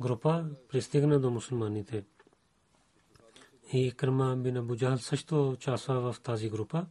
група 0.00 0.44
пристигна 0.68 1.20
до 1.20 1.30
мусулманите. 1.30 2.04
И 3.72 3.92
Крама 3.92 4.36
бин 4.36 4.56
Абуджал 4.56 4.98
също 4.98 5.50
участва 5.50 6.12
в 6.12 6.20
тази 6.20 6.50
група. 6.50 6.86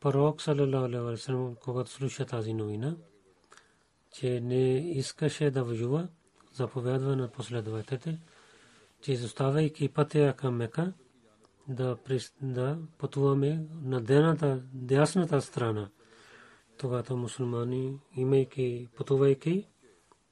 Пророк 0.00 0.42
саллалаху 0.42 0.88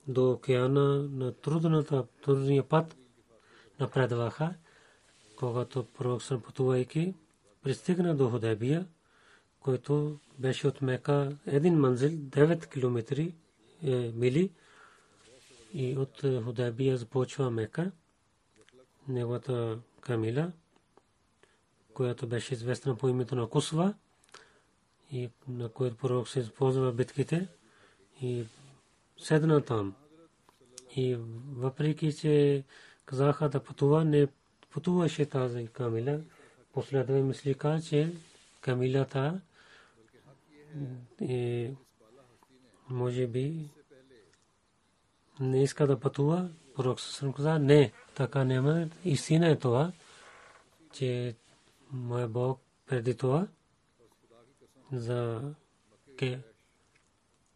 до 0.08 0.32
океана 0.32 1.02
на 1.02 1.32
трудната, 1.32 2.06
трудния 2.22 2.68
път, 2.68 2.96
напредваха, 3.80 4.54
когато 5.36 5.84
пророк 5.84 6.22
пътувайки, 6.44 7.14
пристигна 7.62 8.14
до 8.14 8.30
Худебия, 8.30 8.86
който 9.60 10.18
беше 10.38 10.68
от 10.68 10.82
Мека 10.82 11.36
един 11.46 11.78
манзил, 11.78 12.10
9 12.10 12.68
км 12.68 13.32
е, 13.82 14.12
мили 14.14 14.50
и 15.74 15.96
от 15.96 16.22
Худайбия 16.44 16.96
започва 16.96 17.50
Мека. 17.50 17.90
Неговата 19.08 19.78
камила, 20.00 20.52
която 21.94 22.26
беше 22.26 22.54
известна 22.54 22.96
по 22.96 23.08
името 23.08 23.34
на 23.34 23.48
Кусва 23.48 23.94
и 25.12 25.30
на 25.48 25.68
който 25.68 25.96
пророк 25.96 26.28
се 26.28 26.40
използва 26.40 26.92
битките 26.92 27.48
и 28.22 28.44
седна 29.22 29.64
там. 29.64 29.94
И 30.96 31.18
въпреки, 31.52 32.12
че 32.12 32.64
казаха 33.06 33.48
да 33.48 33.64
пътува, 33.64 34.04
не 34.04 34.26
пътуваше 34.74 35.26
тази 35.26 35.66
камила. 35.66 36.20
Последва 36.72 37.14
мисли 37.14 37.54
че 37.88 38.12
камилата 38.60 39.40
и 41.20 41.70
може 42.88 43.26
би 43.26 43.70
не 45.40 45.62
иска 45.62 45.86
да 45.86 46.00
пътува. 46.00 46.48
Пророк 46.74 47.00
съм 47.00 47.32
каза, 47.32 47.58
не, 47.58 47.92
така 48.14 48.44
няма. 48.44 48.88
Истина 49.04 49.48
е 49.48 49.58
това, 49.58 49.92
че 50.92 51.36
моя 51.92 52.28
Бог 52.28 52.60
преди 52.86 53.16
това 53.16 53.46
за 54.92 55.42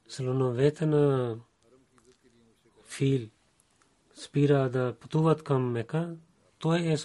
слоновете 0.09 0.87
на 0.87 1.37
фил 2.87 3.29
спира 4.15 4.71
да 4.71 4.95
пътуват 5.01 5.43
към 5.43 5.71
Мека, 5.71 6.17
той 6.59 6.81
е 6.81 6.97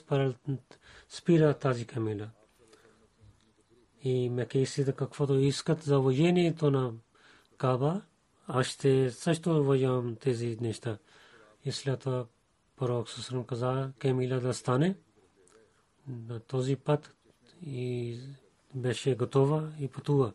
спира 1.10 1.54
тази 1.54 1.86
камила 1.86 2.30
и 4.04 4.30
мекейсите 4.30 4.94
каквото 4.94 5.34
искат 5.34 5.84
за 5.84 6.00
воението 6.00 6.72
на 6.72 6.94
Каба, 7.58 8.02
аз 8.48 8.66
ще 8.66 9.12
също 9.12 9.64
воявам 9.64 10.16
тези 10.16 10.58
неща. 10.62 10.98
И 11.66 11.72
след 11.72 12.00
това 12.00 12.26
пророк 12.76 13.10
Сусрам 13.10 13.44
каза, 13.44 13.92
Кемиля 14.00 14.40
да 14.40 14.54
стане 14.54 14.96
на 16.08 16.40
този 16.40 16.76
път 16.76 17.16
и 17.66 18.20
беше 18.76 19.16
готова 19.16 19.70
и 19.80 19.88
пътува. 19.88 20.34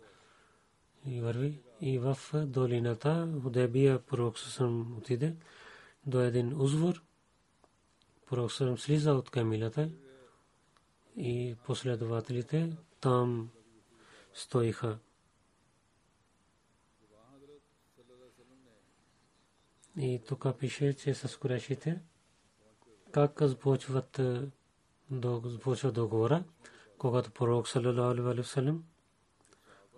И 1.07 1.21
върви. 1.21 1.61
И 1.81 1.99
в 1.99 2.19
долината 2.35 3.29
Худебия 3.43 3.99
пророк 3.99 4.39
Сусрам 4.39 4.97
отиде 4.99 5.37
до 6.07 6.21
един 6.21 6.61
узвор. 6.61 7.03
Пророк 8.27 8.53
Сусрам 8.53 8.79
слиза 8.79 9.13
от 9.13 9.31
Кемилята 9.31 9.91
и 11.17 11.57
последователите 11.67 12.77
там 13.01 13.51
стоиха. 14.35 14.99
И 19.99 20.23
тук 20.29 20.59
пише, 20.59 20.95
че 20.95 21.15
с 21.15 21.37
курешите 21.37 22.01
как 23.13 23.43
започват 23.43 24.21
започва 25.45 25.93
договора, 25.93 26.45
когато 26.99 27.31
пророк 27.31 27.69
вассалам 27.69 28.85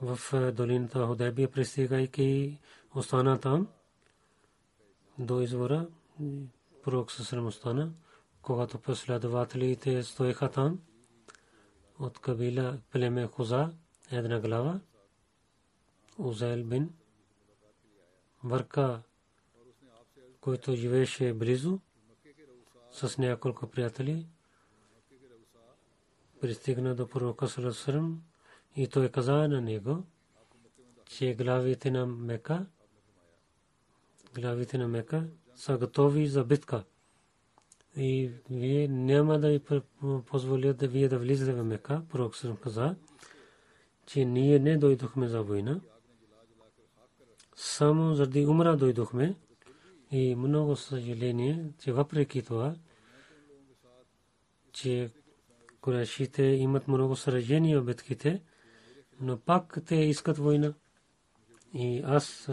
в 0.03 0.53
долината 0.53 1.07
Худайбия 1.07 1.51
пристигайки 1.51 2.59
остана 2.95 3.41
там 3.41 3.69
до 5.19 5.41
извора 5.41 5.89
пророк 6.85 7.13
саллалаху 7.13 7.49
остана, 7.49 7.93
когато 8.43 8.79
последователите 8.79 10.03
стоеха 10.03 10.51
там 10.51 10.81
от 11.99 12.19
кабила 12.19 12.79
племе 12.93 13.27
Хуза 13.27 13.73
една 14.11 14.41
глава 14.41 14.81
Узайл 16.19 16.65
бин 16.65 16.91
Варка, 18.45 19.03
който 20.41 20.77
живееше 20.77 21.35
близо 21.35 21.81
с 22.93 23.19
няколко 23.19 23.71
приятели, 23.71 24.27
пристигна 26.41 26.95
до 26.95 27.09
пророка 27.09 27.49
Саласърм 27.49 28.23
и 28.77 28.89
той 28.89 29.09
каза 29.09 29.49
на 29.49 29.61
него, 29.61 30.05
че 31.07 31.35
главите 31.35 31.91
на 31.91 32.07
Мека, 32.07 32.67
главите 34.35 34.79
на 34.79 34.89
Мека 34.89 35.29
са 35.55 35.79
готови 35.79 36.27
за 36.27 36.45
битка. 36.45 36.85
И 37.97 38.31
вие 38.51 38.89
няма 38.89 39.39
да 39.39 39.49
ви 39.49 39.61
позволят 40.27 40.77
да 40.77 40.89
вие 40.89 41.09
да 41.09 41.19
влизате 41.19 41.53
в 41.53 41.65
Мека. 41.65 42.03
Пророк 42.11 42.35
каза, 42.63 42.97
че 44.07 44.25
ние 44.25 44.59
не 44.59 44.77
дойдохме 44.77 45.29
за 45.29 45.43
война. 45.43 45.81
Само 47.57 48.15
заради 48.15 48.47
умра 48.47 48.77
дойдохме 48.77 49.37
и 50.11 50.35
много 50.35 50.77
съжаление, 50.77 51.71
че 51.79 51.93
въпреки 51.93 52.43
това, 52.43 52.75
че 54.73 55.11
Курешите 55.81 56.43
имат 56.43 56.89
много 56.89 57.17
сражения 57.17 57.81
в 57.81 57.85
битките, 57.85 58.43
но 59.21 59.39
пак 59.39 59.79
те 59.87 59.95
искат 59.95 60.39
война. 60.39 60.75
И 61.75 62.03
аз, 62.05 62.49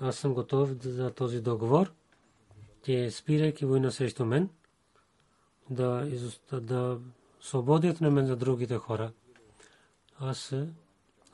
аз 0.00 0.16
съм 0.16 0.34
готов 0.34 0.70
за 0.82 1.10
този 1.10 1.40
договор, 1.40 1.92
че 2.84 3.10
спирайки 3.10 3.64
война 3.64 3.90
срещу 3.90 4.24
мен, 4.24 4.48
да, 5.70 6.10
да 6.52 7.00
свободят 7.40 8.00
на 8.00 8.10
мен 8.10 8.26
за 8.26 8.36
другите 8.36 8.76
хора. 8.76 9.12
Аз, 10.18 10.54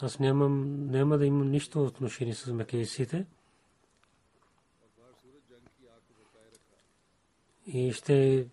аз 0.02 0.18
нямам, 0.18 0.86
няма 0.90 1.18
да 1.18 1.26
имам 1.26 1.50
нищо 1.50 1.84
отношение 1.84 2.34
с 2.34 2.52
мекейсите. 2.52 3.26
И 7.66 7.92
ще 7.92 8.46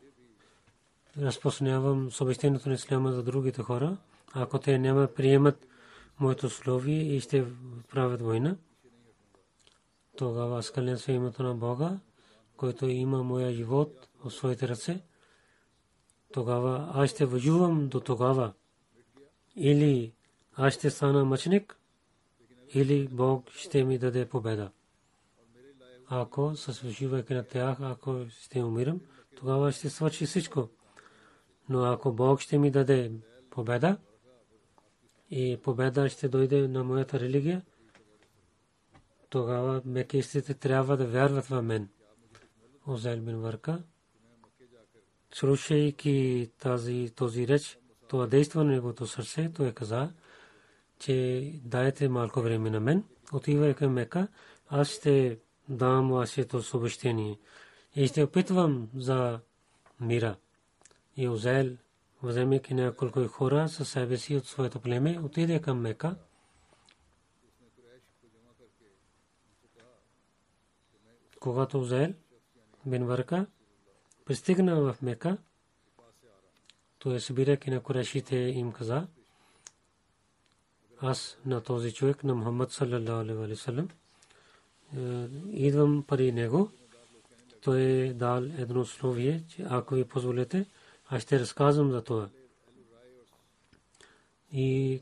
разпространявам 1.18 2.12
съобщението 2.12 2.70
на 2.70 2.76
исляма 2.76 3.12
за 3.12 3.24
другите 3.24 3.62
хора. 3.62 3.98
Ако 4.34 4.60
те 4.60 4.78
няма 4.78 5.08
приемат 5.08 5.68
моето 6.20 6.50
словие 6.50 7.16
и 7.16 7.20
ще 7.20 7.46
правят 7.92 8.22
война, 8.22 8.56
тогава 10.18 10.60
аз 10.60 10.72
кален 10.72 10.98
се 10.98 11.12
името 11.12 11.44
на 11.44 11.56
Бога, 11.56 12.00
който 12.58 12.88
има 12.88 13.24
моя 13.24 13.54
живот 13.54 14.08
в 14.24 14.32
своите 14.32 14.68
ръце 14.68 15.02
тогава 16.34 16.92
аз 16.94 17.10
ще 17.10 17.26
воювам 17.26 17.88
до 17.88 18.00
тогава. 18.00 18.54
Или 19.56 20.14
аз 20.54 20.74
ще 20.74 20.90
стана 20.90 21.26
мъченик, 21.26 21.78
или 22.74 23.08
Бог 23.08 23.52
ще 23.52 23.84
ми 23.84 23.98
даде 23.98 24.30
победа. 24.30 24.72
Ако 26.08 26.56
с 26.56 26.82
вживайки 26.82 27.34
на 27.34 27.44
тях, 27.44 27.78
ако 27.82 28.26
ще 28.30 28.64
умирам, 28.64 29.02
тогава 29.36 29.72
ще 29.72 29.90
свърши 29.90 30.26
всичко. 30.26 30.70
Но 31.70 31.84
ако 31.84 32.14
Бог 32.14 32.40
ще 32.40 32.58
ми 32.58 32.72
даде 32.72 33.12
победа 33.50 33.98
и 35.30 35.60
победа 35.64 36.10
ще 36.10 36.30
дойде 36.30 36.68
на 36.68 36.84
моята 36.84 37.20
религия, 37.20 37.62
тогава 39.30 39.82
мекистите 39.86 40.54
трябва 40.54 40.98
да 40.98 41.08
вярват 41.08 41.46
в 41.46 41.62
мен. 41.62 41.90
Озел 42.88 43.22
бин 43.22 43.38
Варка, 43.38 43.84
слушайки 45.34 46.50
тази, 46.60 47.12
този 47.16 47.48
реч, 47.48 47.80
това 48.08 48.28
действа 48.28 48.64
на 48.64 48.72
неговото 48.72 49.08
сърце, 49.08 49.52
той 49.54 49.72
каза, 49.72 50.14
че 51.00 51.52
дайте 51.64 52.10
малко 52.10 52.42
време 52.42 52.70
на 52.70 52.80
мен, 52.80 53.04
отивай 53.34 53.74
към 53.74 53.94
Мека, 53.94 54.28
аз 54.68 54.90
ще 54.90 55.40
дам 55.70 56.12
вашето 56.12 56.64
съобщение 56.64 57.40
и 57.96 58.08
ще 58.08 58.24
опитвам 58.24 58.90
за 58.96 59.40
мира. 60.02 60.36
И 61.20 61.28
Озел, 61.28 61.78
вземайки 62.24 62.74
няколко 62.74 63.28
хора 63.28 63.70
със 63.70 63.90
себе 63.90 64.18
си 64.18 64.36
от 64.36 64.48
своето 64.48 64.80
племе, 64.80 65.20
отиде 65.24 65.62
към 65.62 65.80
Мека. 65.80 66.16
Когато 71.40 71.80
Озел 71.80 72.14
бин 72.86 73.06
Варка 73.06 73.46
пристигна 74.26 74.82
в 74.82 74.96
Мека, 75.02 75.38
той 77.00 77.20
събирайки 77.20 77.72
на 77.72 77.84
корешите 77.84 78.36
им 78.36 78.72
каза, 78.72 79.08
аз 81.02 81.38
на 81.46 81.62
този 81.62 81.94
човек, 81.94 82.24
на 82.24 82.36
Мухаммад 82.36 82.72
саллалаху 82.72 83.44
е 89.96 90.06
аз 91.10 91.22
ще 91.22 91.40
разказвам 91.40 91.92
за 91.92 92.02
това. 92.02 92.30
И 94.52 95.02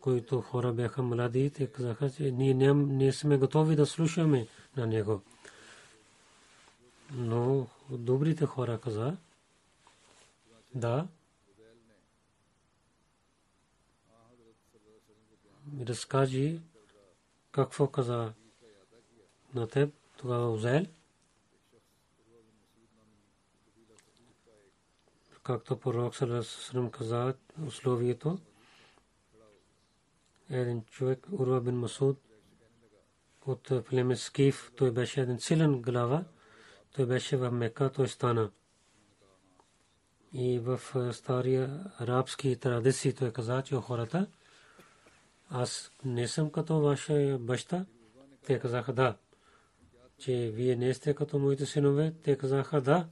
които 0.00 0.40
хора 0.40 0.72
бяха 0.72 1.02
млади, 1.02 1.50
те 1.50 1.66
казаха, 1.66 2.10
че 2.10 2.30
ние 2.30 2.54
не, 2.54 2.74
не 2.74 3.12
сме 3.12 3.36
готови 3.36 3.76
да 3.76 3.86
слушаме 3.86 4.46
на 4.76 4.86
него. 4.86 5.22
Но 7.12 7.66
добрите 7.90 8.46
хора 8.46 8.80
каза, 8.80 9.16
да, 10.74 11.06
разкажи 15.80 16.60
какво 17.52 17.86
каза 17.86 18.32
на 19.54 19.68
теб, 19.68 19.94
тогава 20.16 20.52
Узел. 20.52 20.86
Както 25.42 25.80
пророк 25.80 26.14
Салесалам 26.14 26.90
каза 26.90 27.34
условието, 27.66 28.38
един 30.50 30.84
човек, 30.84 31.26
Урва 31.32 31.60
бин 31.60 31.74
Масуд, 31.74 32.20
от 33.46 33.84
племе 33.84 34.16
Скиф, 34.16 34.72
той 34.76 34.90
беше 34.90 35.20
един 35.20 35.40
силен 35.40 35.82
глава, 35.82 36.24
той 36.92 37.06
беше 37.06 37.36
в 37.36 37.50
Мека, 37.50 37.92
той 37.92 38.08
стана. 38.08 38.50
И 40.32 40.58
в 40.58 40.80
стария 41.12 41.84
арабски 41.98 42.56
традиции 42.56 43.14
той 43.14 43.32
каза, 43.32 43.62
че 43.62 43.74
хората, 43.74 44.26
аз 45.50 45.92
не 46.04 46.28
съм 46.28 46.50
като 46.50 46.80
ваша 46.80 47.38
баща. 47.40 47.86
Те 48.46 48.58
казаха 48.58 48.92
да 48.92 49.16
че 50.22 50.50
вие 50.54 50.76
не 50.76 50.94
сте 50.94 51.14
като 51.14 51.38
моите 51.38 51.66
синове, 51.66 52.12
те 52.22 52.38
казаха 52.38 52.80
да. 52.80 53.08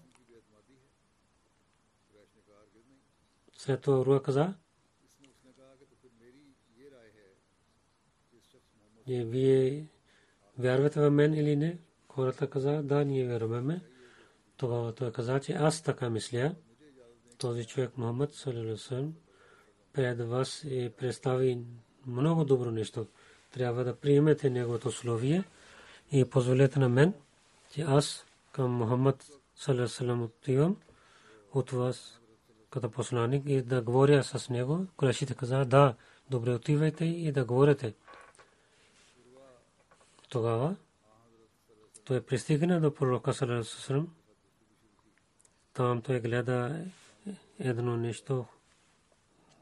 След 3.61 3.81
това 3.81 4.05
Руа 4.05 4.23
каза, 4.23 4.55
че 9.07 9.25
вие 9.25 9.87
вярвате 10.59 11.01
в 11.01 11.11
мен 11.11 11.35
или 11.35 11.57
не? 11.57 11.79
Хората 12.09 12.51
каза, 12.51 12.83
да, 12.83 13.05
ние 13.05 13.27
вярваме. 13.27 13.81
Тогава 14.57 14.95
той 14.95 15.13
каза, 15.13 15.41
че 15.41 15.53
аз 15.53 15.83
така 15.83 16.11
мисля. 16.11 16.55
Този 17.39 17.67
човек 17.67 17.97
Мухаммад 17.97 18.33
Салаласалам 18.35 19.15
пред 19.93 20.21
вас 20.21 20.65
е 20.65 20.93
представи 20.99 21.59
много 22.07 22.45
добро 22.45 22.71
нещо. 22.71 23.07
Трябва 23.53 23.85
да 23.85 23.97
приемете 23.97 24.51
неговото 24.51 24.91
словие 24.91 25.45
и 26.13 26.25
позволете 26.25 26.79
на 26.79 26.89
мен, 26.89 27.15
че 27.73 27.83
аз 27.83 28.27
към 28.53 28.71
Мухаммад 28.71 29.27
салам 29.57 30.23
отивам 30.23 30.77
от 31.55 31.71
вас 31.71 32.20
като 32.71 32.91
посланник 32.91 33.43
и 33.47 33.63
да 33.63 33.83
говоря 33.83 34.23
с 34.25 34.49
него. 34.49 34.87
Курашите 34.97 35.35
каза, 35.35 35.65
да, 35.65 35.95
добре 36.31 36.55
отивайте 36.55 37.05
и 37.05 37.33
да 37.33 37.45
говорите. 37.45 37.95
Тогава 40.29 40.77
той 42.05 42.21
пристигна 42.21 42.81
до 42.81 42.95
пророка 42.95 43.35
салам. 43.65 44.15
Там 45.73 46.03
той 46.03 46.21
гледа 46.21 46.85
едно 47.59 47.97
нещо, 47.97 48.47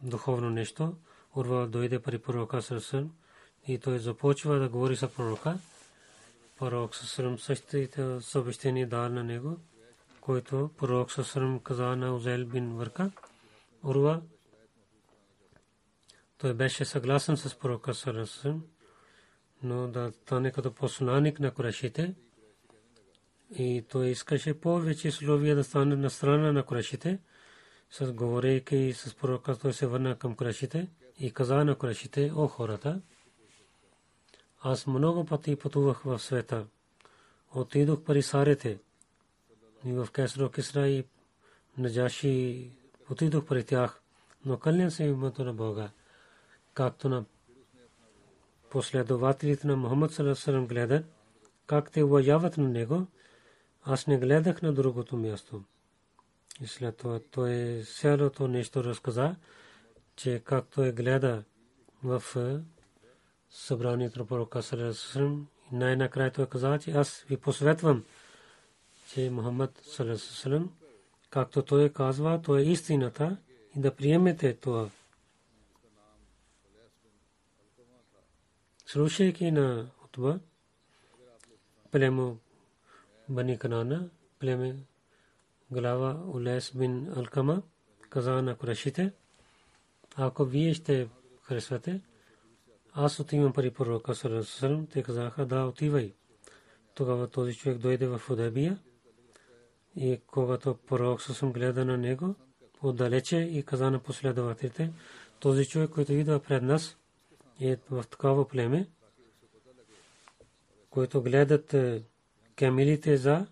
духовно 0.03 0.51
нещо. 0.51 0.97
Урва 1.37 1.67
дойде 1.67 1.99
при 1.99 2.19
пророка 2.19 2.63
салам 2.63 3.13
и 3.67 3.79
той 3.79 3.99
започва 3.99 4.59
да 4.59 4.69
говори 4.69 4.97
с 4.97 5.09
пророка 5.09 5.59
пророк 6.59 6.97
Сасрам 6.97 7.39
същите 7.39 8.21
съобщение 8.21 8.87
дал 8.87 9.09
на 9.09 9.25
него, 9.25 9.57
който 10.29 10.71
пророк 10.77 11.13
Сасрам 11.13 11.61
каза 11.61 11.97
на 11.97 12.15
Узел 12.15 12.47
бин 12.47 12.77
Върка. 12.77 13.11
Урва, 13.85 14.23
той 16.39 16.55
беше 16.55 16.85
съгласен 16.85 17.37
с 17.37 17.59
пророка 17.59 17.95
Сасрам, 17.95 18.65
но 19.63 19.89
да 19.89 20.13
стане 20.13 20.51
като 20.51 20.75
посланник 20.75 21.41
на 21.41 21.51
Курашите. 21.51 22.15
И 23.59 23.85
той 23.89 24.07
искаше 24.07 24.61
повече 24.61 25.11
словия 25.11 25.57
да 25.57 25.65
стане 25.65 25.97
на 25.97 26.11
страна 26.11 26.53
на 26.53 26.63
Курашите. 26.63 27.19
С 27.91 28.13
говорейки 28.13 28.93
с 28.93 29.15
пророка 29.15 29.59
той 29.59 29.73
се 29.73 29.87
върна 29.87 30.19
към 30.19 30.37
Курашите 30.37 30.89
и 31.19 31.33
каза 31.33 31.65
на 31.65 31.75
Курашите, 31.75 32.33
о 32.37 32.47
хората, 32.47 33.01
аз 34.61 34.87
много 34.87 35.25
пъти 35.25 35.57
пътувах 35.57 36.03
в 36.03 36.19
света. 36.19 36.67
Отидох 37.55 38.03
при 38.03 38.23
сарите. 38.23 38.79
И 39.85 39.93
в 39.93 40.09
Кесро 40.13 40.51
Кисра 40.51 40.89
и 40.89 41.05
Наджаши 41.79 42.71
отидох 43.11 43.45
при 43.45 43.65
тях. 43.65 44.01
Но 44.45 44.59
кълням 44.59 44.91
се 44.91 45.05
името 45.05 45.45
на 45.45 45.53
Бога. 45.53 45.91
Както 46.75 47.09
на 47.09 47.25
последователите 48.71 49.67
на 49.67 49.77
Мухаммад 49.77 50.13
Саласалам 50.13 50.67
гледат, 50.67 51.07
как 51.67 51.91
те 51.91 52.03
уважават 52.03 52.57
на 52.59 52.69
него, 52.69 53.07
аз 53.85 54.07
не 54.07 54.19
гледах 54.19 54.63
на 54.63 54.73
другото 54.73 55.17
място. 55.17 55.63
И 56.61 56.67
след 56.67 56.97
това 56.97 57.21
той 57.31 57.83
цялото 57.95 58.49
нещо 58.49 58.85
разказа, 58.85 59.37
че 60.17 60.43
както 60.45 60.83
е 60.83 60.93
гледа 60.93 61.45
в 62.05 62.23
събранието 63.51 64.19
на 64.19 64.27
пророка 64.27 64.63
Салесалам. 64.63 65.47
Най-накрая 65.73 66.33
той 66.33 66.47
каза, 66.47 66.79
че 66.79 66.91
аз 66.91 67.25
ви 67.29 67.37
посветвам, 67.37 68.05
че 69.09 69.31
Мухаммад 69.31 69.83
Салесалам, 69.85 70.73
както 71.31 71.63
той 71.63 71.89
казва, 71.89 72.43
то 72.43 72.57
е 72.57 72.63
истината 72.63 73.37
и 73.77 73.81
да 73.81 73.95
приемете 73.95 74.55
това. 74.55 74.91
Слушайки 78.87 79.51
на 79.51 79.91
Утба, 80.05 80.41
племо 81.91 82.39
Бани 83.29 83.59
Канана, 83.59 84.11
племе 84.39 84.77
глава 85.71 86.23
Улес 86.27 86.73
бин 86.75 87.13
Алкама, 87.17 87.63
каза 88.11 88.43
на 88.43 88.57
Курашите, 88.57 89.13
ако 90.17 90.45
вие 90.45 90.75
ще 90.75 91.09
харесвате, 91.43 92.01
аз 92.93 93.21
отивам 93.21 93.53
при 93.53 93.71
пророка 93.71 94.15
Сарасалам, 94.15 94.87
те 94.87 95.03
казаха, 95.03 95.47
да, 95.47 95.65
отивай. 95.65 96.15
Тогава 96.95 97.29
този 97.29 97.55
човек 97.55 97.79
дойде 97.79 98.07
в 98.07 98.23
Удабия 98.31 98.79
и 99.97 100.21
когато 100.27 100.75
пророк 100.75 101.23
Сасам 101.23 101.53
гледа 101.53 101.85
на 101.85 101.99
него 101.99 102.35
отдалече 102.83 103.37
и 103.37 103.63
каза 103.63 103.91
на 103.91 103.99
последователите, 103.99 104.93
този 105.41 105.67
човек, 105.67 105.91
който 105.91 106.13
идва 106.13 106.41
пред 106.41 106.63
нас, 106.63 106.97
е 107.61 107.77
в 107.91 108.05
такова 108.11 108.49
племе, 108.49 108.89
който 110.91 111.23
гледат 111.23 111.75
е, 111.75 112.03
камилите 112.57 113.17
за 113.17 113.47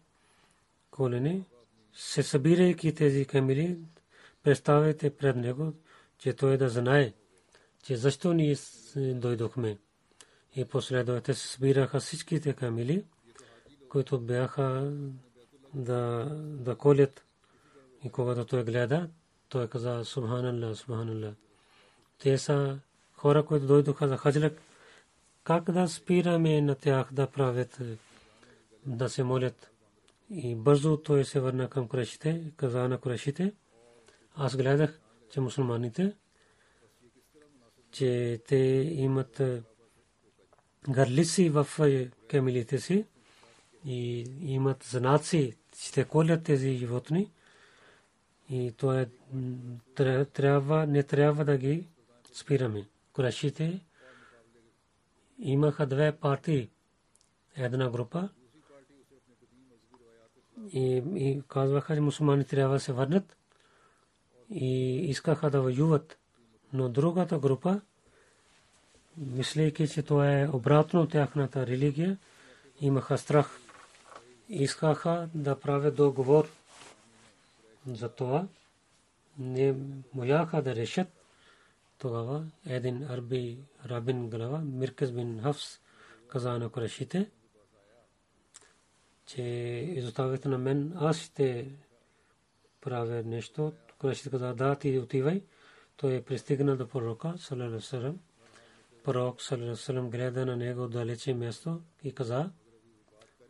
колене, 0.90 1.42
се 1.94 2.22
събирайки 2.22 2.94
тези 2.94 3.24
камили, 3.24 3.78
представяйте 4.42 5.16
пред 5.16 5.36
него, 5.36 5.72
че 6.18 6.32
той 6.32 6.56
да 6.56 6.68
знае, 6.68 7.12
че 7.82 7.96
защо 7.96 8.32
ние 8.32 8.56
дойдохме. 8.96 9.78
и 10.56 10.64
последователите 10.64 11.34
се 11.34 11.48
събираха 11.48 12.00
всичките 12.00 12.52
камили, 12.52 13.04
които 13.88 14.20
бяха 14.20 14.92
да, 15.76 16.28
да 16.40 16.74
колят. 16.74 17.24
И 18.04 18.10
когато 18.10 18.44
той 18.44 18.64
гледа, 18.64 19.08
той 19.48 19.68
каза 19.68 20.04
Субханалlah, 20.04 20.74
Субханалlah. 20.74 21.34
Те 22.18 22.38
са 22.38 22.78
хора, 23.14 23.44
които 23.44 23.66
дойдоха 23.66 24.08
за 24.08 24.16
хаджлак. 24.16 24.52
Как 25.44 25.70
да 25.70 25.88
спираме 25.88 26.60
на 26.60 26.74
тях 26.74 27.12
да 27.12 27.26
правят, 27.26 27.78
да 28.86 29.08
се 29.08 29.22
молят. 29.22 29.70
И 30.30 30.54
бързо 30.54 30.96
той 30.96 31.24
се 31.24 31.40
върна 31.40 31.68
към 31.68 31.88
курешите, 31.88 32.52
каза 32.56 32.88
на 32.88 32.98
курешите. 32.98 33.52
Аз 34.36 34.56
гледах, 34.56 35.00
че 35.30 35.40
мусулманите, 35.40 36.16
че 37.92 38.40
те 38.48 38.56
имат 38.96 39.42
гърлици 40.88 41.48
в 41.48 41.66
камилите 42.28 42.78
си 42.78 43.04
и 43.84 44.26
имат 44.42 44.84
знаци, 44.84 45.56
ще 45.78 46.04
колят 46.04 46.42
тези 46.42 46.70
животни. 46.70 47.30
И 48.50 48.72
то 48.72 48.92
е, 48.94 49.08
трябва, 50.26 50.86
не 50.86 51.02
трябва 51.02 51.44
да 51.44 51.56
ги 51.56 51.86
спираме. 52.32 52.84
Курашите 53.12 53.80
имаха 55.38 55.86
две 55.86 56.12
партии. 56.12 56.70
Една 57.56 57.90
група 57.90 58.28
и, 60.66 60.80
и 61.14 61.42
казваха, 61.44 61.94
че 61.94 62.00
мусулмани 62.00 62.44
трябва 62.44 62.74
да 62.74 62.80
се 62.80 62.92
върнат 62.92 63.36
и 64.50 64.66
искаха 65.00 65.50
да 65.50 65.60
воюват. 65.62 66.18
Но 66.72 66.88
другата 66.88 67.38
група, 67.38 67.80
мислейки, 69.16 69.88
че 69.88 70.02
това 70.02 70.32
е 70.32 70.48
обратно 70.48 71.08
тяхната 71.08 71.66
религия, 71.66 72.18
имаха 72.80 73.18
страх. 73.18 73.58
Искаха 74.48 75.28
да 75.34 75.60
правят 75.60 75.96
договор 75.96 76.48
за 77.86 78.08
това. 78.08 78.48
Не 79.38 79.74
можаха 80.14 80.62
да 80.62 80.74
решат 80.74 81.08
тогава 81.98 82.46
един 82.66 83.04
арби 83.04 83.58
рабин 83.86 84.30
глава, 84.30 84.58
Миркес 84.58 85.12
бин 85.12 85.40
Хафс, 85.42 85.80
каза 86.28 86.58
на 86.58 86.68
Курешите, 86.68 87.30
че 89.26 89.42
изоставяте 89.96 90.48
на 90.48 90.58
мен, 90.58 90.92
аз 90.96 91.18
ще 91.18 91.70
правя 92.80 93.22
нещо. 93.22 93.72
Курешите 93.98 94.30
каза, 94.30 94.54
да, 94.54 94.74
ти 94.74 94.98
отивай. 94.98 95.42
Той 95.96 96.14
е 96.14 96.22
пристигна 96.22 96.76
до 96.76 96.88
пророка, 96.88 97.34
салалалалалалам. 97.38 98.18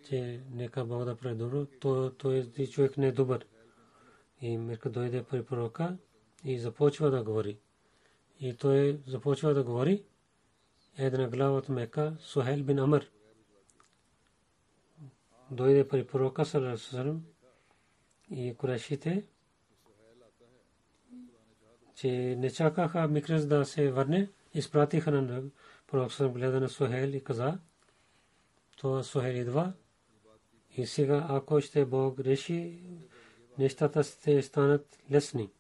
Че 0.09 0.41
нека 0.51 0.85
Бог 0.85 1.05
да 1.05 1.17
прави 1.17 1.35
добро. 1.35 1.67
Той 2.19 2.51
е 2.59 2.67
човек 2.67 2.97
не 2.97 3.07
е 3.07 3.13
добър. 3.13 3.47
И 4.41 4.59
Мирка 4.59 4.91
дойде 4.91 5.23
при 5.23 5.45
пророка 5.45 5.97
и 6.45 6.59
започва 6.59 7.11
да 7.11 7.23
говори. 7.23 7.59
И 8.41 8.55
той 8.55 9.01
започва 9.07 9.55
да 9.55 9.65
говори. 9.65 10.05
Една 10.99 11.29
глава 11.29 11.59
от 11.59 11.69
Мека, 11.69 12.17
Сухел 12.21 12.63
бин 12.63 12.79
Амр. 12.79 13.11
Дойде 15.51 15.89
при 15.89 16.07
пророка 16.07 16.45
Салерасалам 16.45 17.25
и 18.31 18.55
Курешите, 18.55 19.25
че 21.95 22.37
не 22.39 22.51
чакаха 22.51 23.09
Микрес 23.09 23.47
да 23.47 23.65
се 23.65 23.91
върне, 23.91 24.29
изпратиха 24.55 25.11
на 25.11 25.43
пророк 25.87 26.13
Салерасалам 26.13 26.33
гледа 26.33 26.61
на 26.61 26.69
Сухел 26.69 27.09
и 27.09 27.25
каза, 27.25 27.59
то 28.77 29.05
Сухел 29.05 29.35
идва 29.35 29.73
и 30.77 30.87
сега 30.87 31.27
ако 31.29 31.61
ще 31.61 31.85
Бог 31.85 32.21
реши, 32.21 32.83
нещата 33.59 34.03
ще 34.03 34.43
станат 34.43 34.99
лесни. 35.11 35.51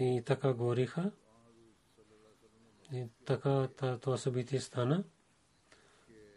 И 0.00 0.22
така 0.26 0.52
говориха. 0.52 1.10
И 2.92 3.04
така 3.24 3.68
това 4.00 4.16
събитие 4.16 4.60
стана, 4.60 5.04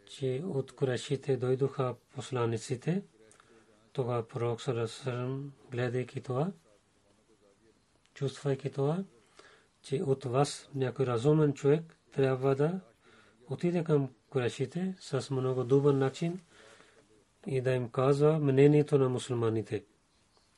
че 0.06 0.44
от 0.46 0.72
Курешите 0.72 1.38
дойдоха 1.38 1.96
посланиците. 2.16 3.04
Тогава 3.94 4.28
пророк 4.28 4.62
Сарасарам, 4.62 5.54
гледайки 5.72 6.22
това, 6.22 6.52
чувствайки 8.14 8.72
това, 8.72 9.04
че 9.82 10.04
от 10.04 10.24
вас 10.24 10.70
някой 10.76 11.06
разумен 11.06 11.54
човек 11.54 11.98
трябва 12.12 12.56
да 12.56 12.80
отиде 13.50 13.84
към 13.84 14.15
Курешите 14.30 14.96
с 15.00 15.32
много 15.32 15.64
добър 15.64 15.94
начин 15.94 16.40
и 17.48 17.62
да 17.62 17.72
им 17.72 17.90
казва 17.90 18.40
мнението 18.40 18.98
на 18.98 19.10
мусулманите. 19.10 19.84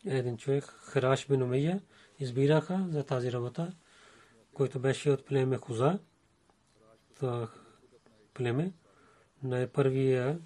Един 0.06 0.38
човек, 0.38 0.64
Храш 0.64 1.28
бин 1.28 1.44
Умейя, 1.44 1.82
избираха 2.20 2.86
за 2.90 3.04
тази 3.04 3.32
работа, 3.32 3.74
който 4.54 4.80
беше 4.80 5.12
от 5.12 5.26
племе 5.26 5.58
Хуза. 5.58 6.00
Това 7.16 7.50
племе. 8.34 8.72
Най-първия 9.44 10.40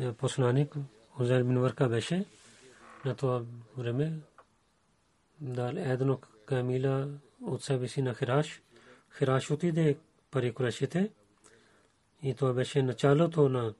е, 0.00 0.12
посланик 0.12 0.74
Хузер 1.10 1.42
бин 1.42 1.60
Варка 1.60 1.88
беше 1.88 2.24
на 3.04 3.16
това 3.16 3.42
време. 3.76 4.12
Дал 5.40 5.72
едно 5.76 6.18
камила 6.46 7.08
от 7.42 7.62
себе 7.62 7.88
си 7.88 8.02
на 8.02 8.14
Хираш. 8.14 8.62
Хираш 9.18 9.50
отиде 9.50 9.96
пари 10.30 10.54
курашите 10.54 11.10
и 12.24 12.34
това 12.34 12.52
беше 12.52 12.82
началото 12.82 13.48
на 13.48 13.74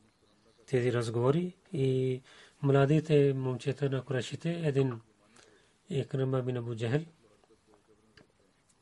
тези 0.67 0.93
разговори. 0.93 1.57
И 1.73 2.23
младите 2.63 3.35
момчета 3.35 3.91
на 3.91 4.03
курашите 4.05 4.61
един 4.65 5.01
Икрама 5.91 6.43
бин 6.43 6.57
Абу 6.57 6.75
Джахел, 6.75 7.05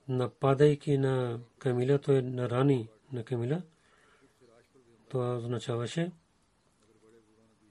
нападайки 0.08 0.98
на 0.98 1.40
Камила, 1.58 1.98
той 1.98 2.22
на 2.22 2.50
рани 2.50 2.88
на 3.12 3.24
Камила, 3.24 3.62
това 5.08 5.36
означаваше, 5.36 6.12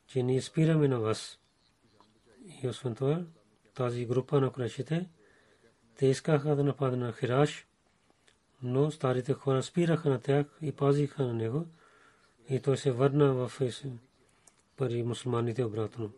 че 0.08 0.24
ние 0.24 0.42
спираме 0.42 0.88
на 0.88 1.00
вас. 1.00 1.40
И 2.64 2.68
освен 2.68 2.96
това, 2.96 3.24
тази 3.74 4.06
група 4.06 4.42
на 4.42 4.52
крашите, 4.52 5.10
те 5.96 6.08
искаха 6.08 6.56
да 6.56 6.64
нападат 6.64 7.00
на 7.00 7.14
Хираш, 7.14 7.68
но 8.64 8.92
старите 8.92 9.34
хора 9.34 9.64
спираха 9.64 10.10
на 10.10 10.20
тях 10.22 10.46
и 10.62 10.72
пазиха 10.72 11.26
на 11.26 11.34
него 11.34 11.66
и 12.52 12.60
той 12.60 12.78
се 12.78 12.92
върна 12.92 13.34
в 13.34 13.52
пари 14.78 15.04
мусулманите 15.04 15.64
обратно. 15.64 16.12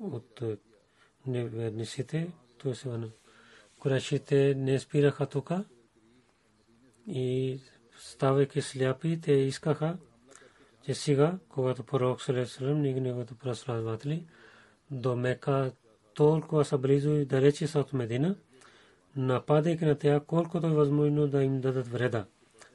От 0.00 0.42
неверниците, 1.26 2.30
то 2.58 2.74
се 2.74 2.88
върна. 2.88 3.10
Курашите 3.78 4.54
не 4.54 4.78
спираха 4.78 5.26
тук 5.26 5.50
и 7.06 7.60
ставайки 7.98 8.62
сляпи, 8.62 9.20
те 9.20 9.32
искаха, 9.32 9.96
че 10.84 10.94
сега, 10.94 11.38
когато 11.48 11.82
пророк 11.82 12.22
Салесалам 12.22 12.84
и 12.84 13.00
неговото 13.00 13.34
последователи 13.34 14.26
до 14.90 15.16
Мека 15.16 15.72
толкова 16.14 16.64
са 16.64 16.78
близо 16.78 17.10
и 17.10 17.24
далече 17.24 17.66
са 17.66 17.80
от 17.80 17.92
Медина, 17.92 18.36
нападайки 19.16 19.84
на 19.84 19.98
тях 19.98 20.22
колкото 20.26 20.66
е 20.66 20.70
възможно 20.70 21.28
да 21.28 21.42
им 21.42 21.60
дадат 21.60 21.88
вреда 21.88 22.26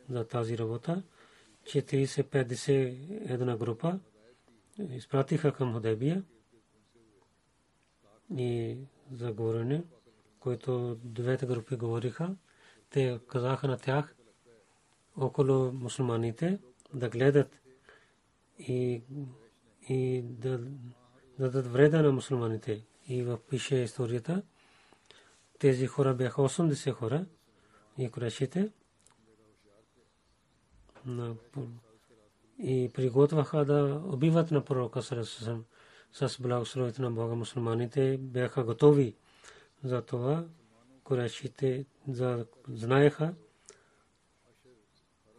за 0.10 0.28
тази 0.28 0.58
работа. 0.58 1.04
40-50 1.64 3.34
една 3.34 3.58
група. 3.58 4.00
Изпратиха 4.90 5.54
към 5.54 5.74
Худебия 5.74 6.24
и 8.38 8.78
за 9.12 9.34
говорене, 9.34 9.84
които 10.40 11.00
двете 11.04 11.46
групи 11.46 11.76
говориха, 11.76 12.36
те 12.90 13.20
казаха 13.28 13.68
на 13.68 13.78
тях 13.78 14.16
около 15.18 15.72
мусулманите 15.72 16.60
да 16.94 17.10
гледат 17.10 17.60
и, 18.60 19.04
и 19.90 20.22
да, 20.24 20.58
да 20.58 20.70
дадат 21.40 21.68
вреда 21.68 22.02
на 22.02 22.12
мусулманите. 22.12 22.86
И 23.08 23.24
в 23.24 23.40
пише 23.50 23.76
историята, 23.76 24.44
тези 25.60 25.88
хора 25.88 26.14
бяха 26.14 26.42
80 26.42 26.92
хора 26.92 27.26
и 27.98 28.10
курешите 28.10 28.70
и 32.60 32.92
приготвяха 32.94 33.66
да 33.66 34.02
убиват 34.06 34.52
на 34.52 34.66
пророка 34.66 35.02
Сарасусам 35.02 35.66
с 36.14 36.42
благословите 36.42 37.02
на 37.02 37.12
Бога 37.12 37.36
мусулманите 37.36 38.18
бяха 38.18 38.64
готови 38.64 39.16
за 39.84 40.02
това. 40.02 40.46
Курешите 41.04 41.86
знаеха 42.68 43.34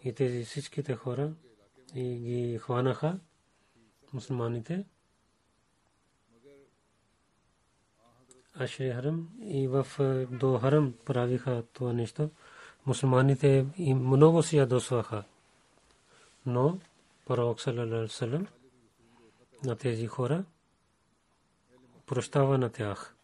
и 0.05 0.13
тези 0.13 0.45
всичките 0.45 0.95
хора 0.95 1.33
и 1.95 2.17
ги 2.17 2.59
хванаха 2.59 3.19
мусулманите. 4.13 4.85
Ашри 8.55 8.91
Харам 8.91 9.29
и 9.43 9.69
в 9.69 9.87
до 10.31 10.59
Харам 10.59 10.95
правиха 11.05 11.63
това 11.73 11.93
нещо. 11.93 12.31
мусулманите 12.87 13.67
и 13.77 13.95
много 13.95 14.43
се 14.43 14.57
ядосваха. 14.57 15.25
Но 16.47 16.79
пророк 17.25 17.61
саллалаху 17.61 18.47
на 19.65 19.77
тези 19.77 20.07
хора 20.07 20.45
прощава 22.07 22.59
на 22.59 22.71
тях. 22.71 23.17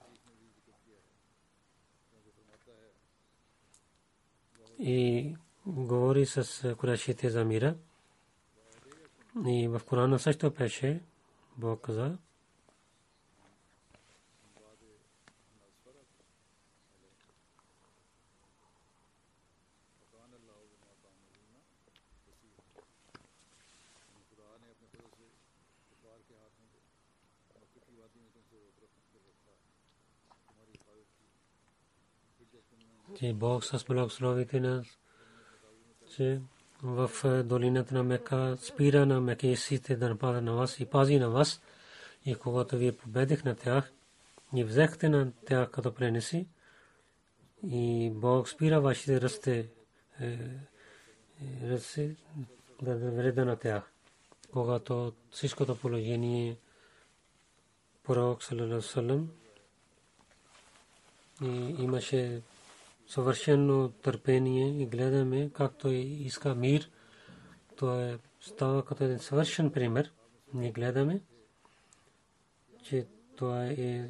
И 4.79 5.37
говори 5.67 6.27
с 6.27 6.75
курашите 6.77 7.31
за 7.31 7.45
мира. 7.45 7.77
И 9.47 9.69
в 9.69 9.81
Корана 9.87 10.19
също 10.19 10.55
пеше, 10.55 11.03
Бог 11.57 11.81
каза, 11.81 12.19
че 33.21 33.33
Бог 33.33 33.65
с 33.65 33.85
благословите 33.85 34.61
нас, 34.61 34.87
че 36.17 36.41
в 36.83 37.11
долината 37.45 37.95
на 37.95 38.03
Мека 38.03 38.57
спира 38.61 39.07
на 39.07 39.21
мекесите 39.21 39.97
да 39.97 40.09
нападат 40.09 40.45
на 40.45 40.55
вас 40.55 40.81
и 40.81 40.87
пази 40.87 41.19
на 41.19 41.31
вас. 41.31 41.63
И 42.27 42.35
когато 42.35 42.77
вие 42.77 42.93
победих 42.93 43.45
на 43.45 43.55
тях, 43.55 43.93
ни 44.53 44.65
взехте 44.65 45.09
на 45.09 45.33
тях 45.47 45.71
като 45.71 45.95
пренеси. 45.95 46.47
И 47.67 48.11
Бог 48.15 48.49
спира 48.49 48.81
вашите 48.81 49.21
ръсте, 49.21 49.69
е, 50.21 50.27
е, 50.27 50.39
ръсте 51.63 52.17
да 52.83 52.97
вреда 52.97 53.45
на 53.45 53.57
тях. 53.57 53.93
Когато 54.53 55.13
всичкото 55.31 55.79
положение 55.79 56.57
пророк 58.05 58.45
салалалаху 58.45 59.27
и 61.43 61.75
имаше 61.79 62.43
съвършено 63.11 63.89
търпение 63.89 64.83
и 64.83 64.87
гледаме 64.87 65.51
как 65.55 65.79
той 65.79 65.95
иска 65.95 66.55
мир. 66.55 66.91
Той 67.77 68.19
става 68.41 68.85
като 68.85 69.05
един 69.05 69.19
съвършен 69.19 69.71
пример. 69.71 70.13
Ние 70.55 70.73
гледаме, 70.73 71.21
че 72.83 73.07
това 73.37 73.67
е 73.67 74.09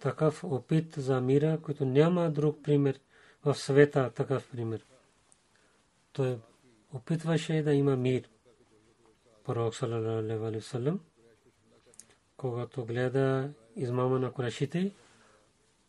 такъв 0.00 0.44
опит 0.44 0.94
за 0.94 1.20
мира, 1.20 1.58
който 1.62 1.84
няма 1.84 2.30
друг 2.30 2.62
пример 2.62 3.00
в 3.44 3.54
света, 3.54 4.10
такъв 4.10 4.50
пример. 4.50 4.84
Той 6.12 6.38
опитваше 6.92 7.62
да 7.62 7.74
има 7.74 7.96
мир. 7.96 8.28
Пророк 9.44 9.74
саллалаху 9.74 10.22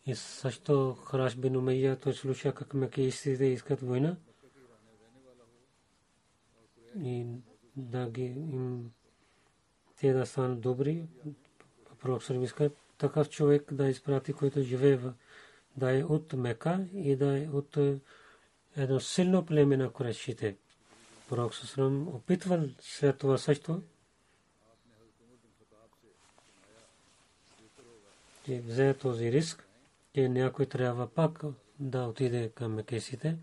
и 0.05 0.15
също 0.15 0.93
Хараш 0.93 1.37
бин 1.37 1.57
Умайя, 1.57 1.99
той 1.99 2.13
слуша 2.13 2.53
как 2.53 2.73
макиистите 2.73 3.45
искат 3.45 3.81
война. 3.81 4.17
И 7.03 7.25
да 7.75 8.09
ги 8.09 8.21
им 8.21 8.91
те 9.99 10.13
да 10.13 10.25
станат 10.25 10.61
добри. 10.61 11.07
Пророк 12.01 12.23
иска 12.43 12.71
такъв 12.97 13.29
човек 13.29 13.73
да 13.73 13.87
изпрати, 13.87 14.33
който 14.33 14.61
живее 14.61 14.99
да 15.77 15.99
е 15.99 16.03
от 16.03 16.33
Мека 16.33 16.87
и 16.93 17.15
да 17.15 17.43
е 17.43 17.47
от 17.47 17.77
едно 18.75 18.99
силно 18.99 19.45
племе 19.45 19.77
на 19.77 19.91
Курешите. 19.91 20.55
Пророк 21.29 21.53
опитвал 22.13 22.61
след 22.81 23.17
това 23.17 23.37
също 23.37 23.81
взе 28.49 28.93
този 28.93 29.31
риск 29.31 29.68
че 30.19 30.29
някой 30.29 30.65
трябва 30.65 31.07
пак 31.07 31.43
да 31.79 32.05
отиде 32.05 32.49
към 32.49 32.73
мекесите. 32.73 33.37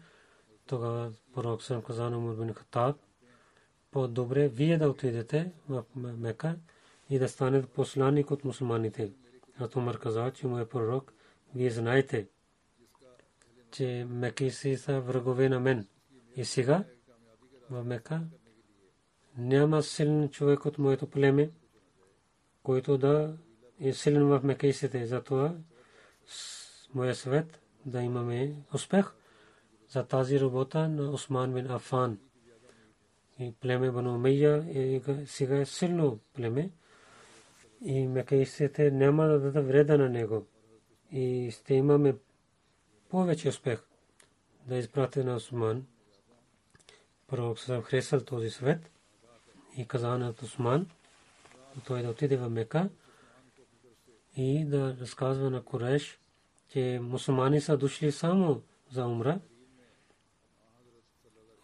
Тогава 0.66 1.12
пророк 1.35 1.62
съм 1.62 1.83
каза 1.83 2.11
на 2.11 2.18
Умар 2.18 2.35
бин 2.35 2.55
Хатаб, 2.55 2.97
по-добре 3.91 4.49
вие 4.49 4.79
да 4.79 4.91
отидете 4.91 5.53
в 5.68 5.85
Мека 5.95 6.57
и 7.11 7.18
да 7.18 7.29
станете 7.29 7.66
посланник 7.66 8.31
от 8.31 8.45
мусулманите. 8.45 9.12
А 9.59 9.68
Умар 9.77 9.99
каза, 9.99 10.33
че 10.35 10.47
му 10.47 10.59
е 10.59 10.68
пророк, 10.68 11.12
вие 11.55 11.70
знаете, 11.70 12.29
че 13.70 14.07
мекеси 14.11 14.77
са 14.77 15.01
врагове 15.01 15.49
на 15.49 15.61
мен. 15.61 15.87
И 16.37 16.45
сега 16.45 16.85
в 17.70 17.85
Мека 17.85 18.22
няма 19.39 19.83
силен 19.83 20.29
човек 20.29 20.64
от 20.64 20.79
моето 20.79 21.11
племе, 21.11 21.51
който 22.62 22.99
да 22.99 23.37
е 23.81 23.93
силен 23.93 24.27
в 24.27 24.41
мекесите. 24.45 25.07
Затова 25.07 25.55
моя 26.97 27.14
съвет 27.14 27.61
да 27.86 28.03
имаме 28.03 28.55
успех 28.74 29.12
за 29.88 30.07
тази 30.07 30.40
работа 30.40 30.88
на 30.88 31.11
Осман 31.11 31.55
бин 31.55 31.70
Афан. 31.70 32.18
И 33.38 33.55
племе 33.61 33.90
Бану 33.90 34.18
Мейя 34.18 34.66
е 34.74 35.01
сега 35.26 35.57
е 35.57 35.64
силно 35.64 36.18
племе 36.34 36.70
и 37.84 38.07
мекаистите 38.07 38.90
няма 38.90 39.26
да 39.26 39.40
дадат 39.40 39.66
вреда 39.66 39.99
на 39.99 40.09
него. 40.09 40.47
И 41.12 41.51
ще 41.51 41.74
имаме 41.74 42.16
повече 43.09 43.49
успех 43.49 43.82
да 44.66 44.76
изпрати 44.76 45.24
на 45.24 45.34
Осман. 45.34 45.86
Пророк 47.26 47.59
съм 47.59 47.82
хресал 47.82 48.20
този 48.20 48.51
съвет 48.51 48.90
и 49.76 49.86
каза 49.86 50.18
на 50.18 50.34
Осман, 50.42 50.90
той 51.86 52.03
да 52.03 52.11
отиде 52.11 52.36
в 52.36 52.51
Мека 52.51 52.88
и 54.36 54.64
да 54.64 54.97
разказва 55.01 55.51
на 55.51 55.62
Куреш, 55.62 56.18
че 56.69 56.99
мусулмани 57.03 57.61
са 57.61 57.77
дошли 57.77 58.12
само 58.12 58.62
за 58.91 59.07
умра. 59.07 59.41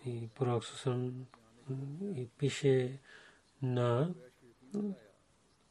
И 0.06 0.28
пророк 0.34 0.64
Сусам 0.64 1.26
и 2.14 2.28
пише 2.38 2.98
на 3.62 4.14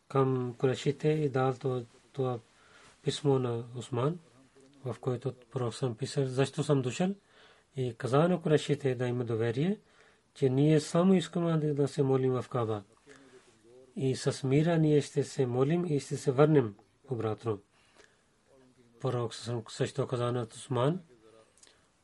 към 0.07 0.55
Курешите 0.57 1.09
и 1.09 1.29
дал 1.29 1.53
това 2.13 2.39
писмо 3.03 3.39
на 3.39 3.63
Осман, 3.75 4.19
в 4.85 4.95
което 5.01 5.33
пророк 5.51 5.73
съм 5.73 5.97
писал, 5.97 6.25
защо 6.25 6.63
съм 6.63 6.81
дошъл 6.81 7.15
и 7.75 7.93
каза 7.97 8.27
на 8.27 8.41
Курешите 8.41 8.95
да 8.95 9.07
има 9.07 9.25
доверие, 9.25 9.79
че 10.33 10.49
ние 10.49 10.79
само 10.79 11.13
искаме 11.13 11.57
да 11.57 11.87
се 11.87 12.03
молим 12.03 12.31
в 12.31 12.45
Каба. 12.49 12.83
И 13.95 14.15
с 14.15 14.43
мира 14.43 14.77
ние 14.77 15.01
ще 15.01 15.23
се 15.23 15.45
молим 15.45 15.85
и 15.85 15.99
ще 15.99 16.17
се 16.17 16.31
върнем 16.31 16.75
обратно 17.09 17.59
пророк 19.01 19.33
също 19.69 20.07
каза 20.07 20.31
на 20.31 20.47
Усман, 20.55 20.99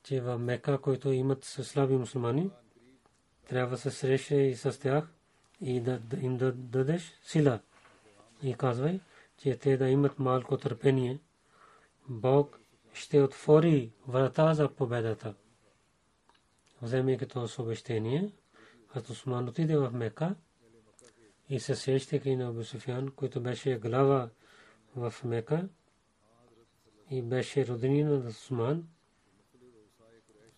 че 0.03 0.21
в 0.21 0.37
Мека, 0.37 0.81
които 0.81 1.11
имат 1.11 1.45
слаби 1.45 1.95
мусулмани, 1.95 2.49
трябва 3.49 3.77
се 3.77 3.91
среща 3.91 4.35
и 4.35 4.55
с 4.55 4.79
тях 4.79 5.03
и 5.61 5.79
да 5.81 6.01
им 6.21 6.37
да 6.37 6.51
дадеш 6.51 7.13
сила. 7.23 7.59
И 8.43 8.53
казвай, 8.53 8.99
че 9.37 9.57
те 9.57 9.77
да 9.77 9.89
имат 9.89 10.19
малко 10.19 10.57
търпение. 10.57 11.19
Бог 12.09 12.59
ще 12.93 13.21
отвори 13.21 13.91
врата 14.07 14.53
за 14.53 14.69
победата. 14.69 15.33
Вземе 16.81 17.17
като 17.17 17.47
съобщение, 17.47 18.31
като 18.93 19.11
Усман 19.11 19.47
отиде 19.49 19.77
в 19.77 19.91
Мека 19.93 20.35
и 21.49 21.59
се 21.59 21.75
срещайки 21.75 22.35
на 22.35 22.47
Абу 22.47 22.63
Суфян, 22.63 23.11
който 23.15 23.41
беше 23.41 23.77
глава 23.77 24.29
в 24.95 25.13
Мека, 25.23 25.67
и 27.11 27.21
беше 27.21 27.67
роденина 27.67 28.19
на 28.19 28.29
Усман. 28.29 28.87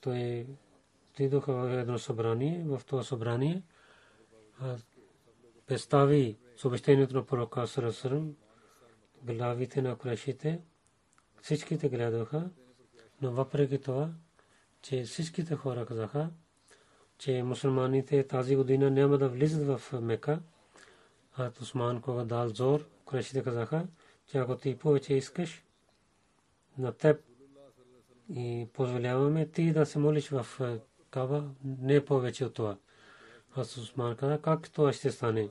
Той 0.01 0.47
отидоха 1.09 1.53
в 1.53 1.79
едно 1.79 1.99
събрание. 1.99 2.63
В 2.65 2.81
това 2.85 3.03
събрание 3.03 3.63
представи 5.67 6.37
съобщението 6.57 7.15
на 7.15 7.25
пророка 7.25 7.67
Сарасарам, 7.67 8.35
главите 9.23 9.81
на 9.81 9.95
курашите. 9.95 10.61
Всичките 11.41 11.89
гледаха, 11.89 12.49
но 13.21 13.31
въпреки 13.31 13.81
това, 13.81 14.09
че 14.81 15.03
всичките 15.03 15.55
хора 15.55 15.85
казаха, 15.85 16.29
че 17.17 17.43
мусулманите 17.43 18.27
тази 18.27 18.55
година 18.55 18.89
няма 18.89 19.17
да 19.17 19.29
влизат 19.29 19.79
в 19.79 20.01
Мека, 20.01 20.39
а 21.37 21.51
Усман 21.61 22.01
кога 22.01 22.23
дал 22.23 22.49
зор, 22.49 22.87
курашите 23.05 23.43
казаха, 23.43 23.87
че 24.27 24.37
ако 24.37 24.57
ти 24.57 24.77
повече 24.77 25.13
искаш, 25.13 25.63
на 26.79 26.91
теб 26.91 27.21
и 28.33 28.67
позволяваме 28.73 29.47
ти 29.47 29.73
да 29.73 29.85
се 29.85 29.99
молиш 29.99 30.29
в 30.29 30.47
е, 30.61 30.79
Каба, 31.11 31.43
не 31.63 32.05
повече 32.05 32.45
от 32.45 32.53
това. 32.53 32.77
Аз 33.55 33.77
Усман 33.77 34.15
каза, 34.15 34.41
как 34.41 34.71
това 34.71 34.93
ще 34.93 35.11
стане? 35.11 35.49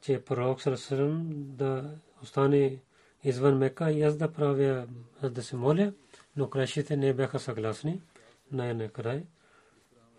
Че 0.00 0.24
пророк 0.24 0.62
Сарасарам 0.62 1.30
да 1.34 1.98
остане 2.22 2.78
извън 3.24 3.58
Мека 3.58 3.90
и 3.90 4.02
аз 4.02 4.16
да 4.16 4.32
правя, 4.32 4.86
аз 5.22 5.30
да 5.30 5.42
се 5.42 5.56
моля, 5.56 5.92
но 6.36 6.50
крашите 6.50 6.96
не 6.96 7.14
бяха 7.14 7.38
съгласни. 7.38 8.00
най-накрая. 8.52 9.22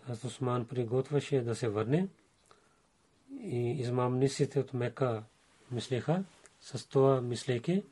Аз 0.08 0.24
Осман 0.24 0.64
приготвяше 0.64 1.40
да 1.40 1.54
се 1.54 1.68
върне 1.68 2.08
и 3.40 3.70
измамниците 3.70 4.60
от 4.60 4.74
Мека 4.74 5.22
мислеха, 5.70 6.24
с 6.60 6.88
това 6.88 7.20
мислейки, 7.20 7.84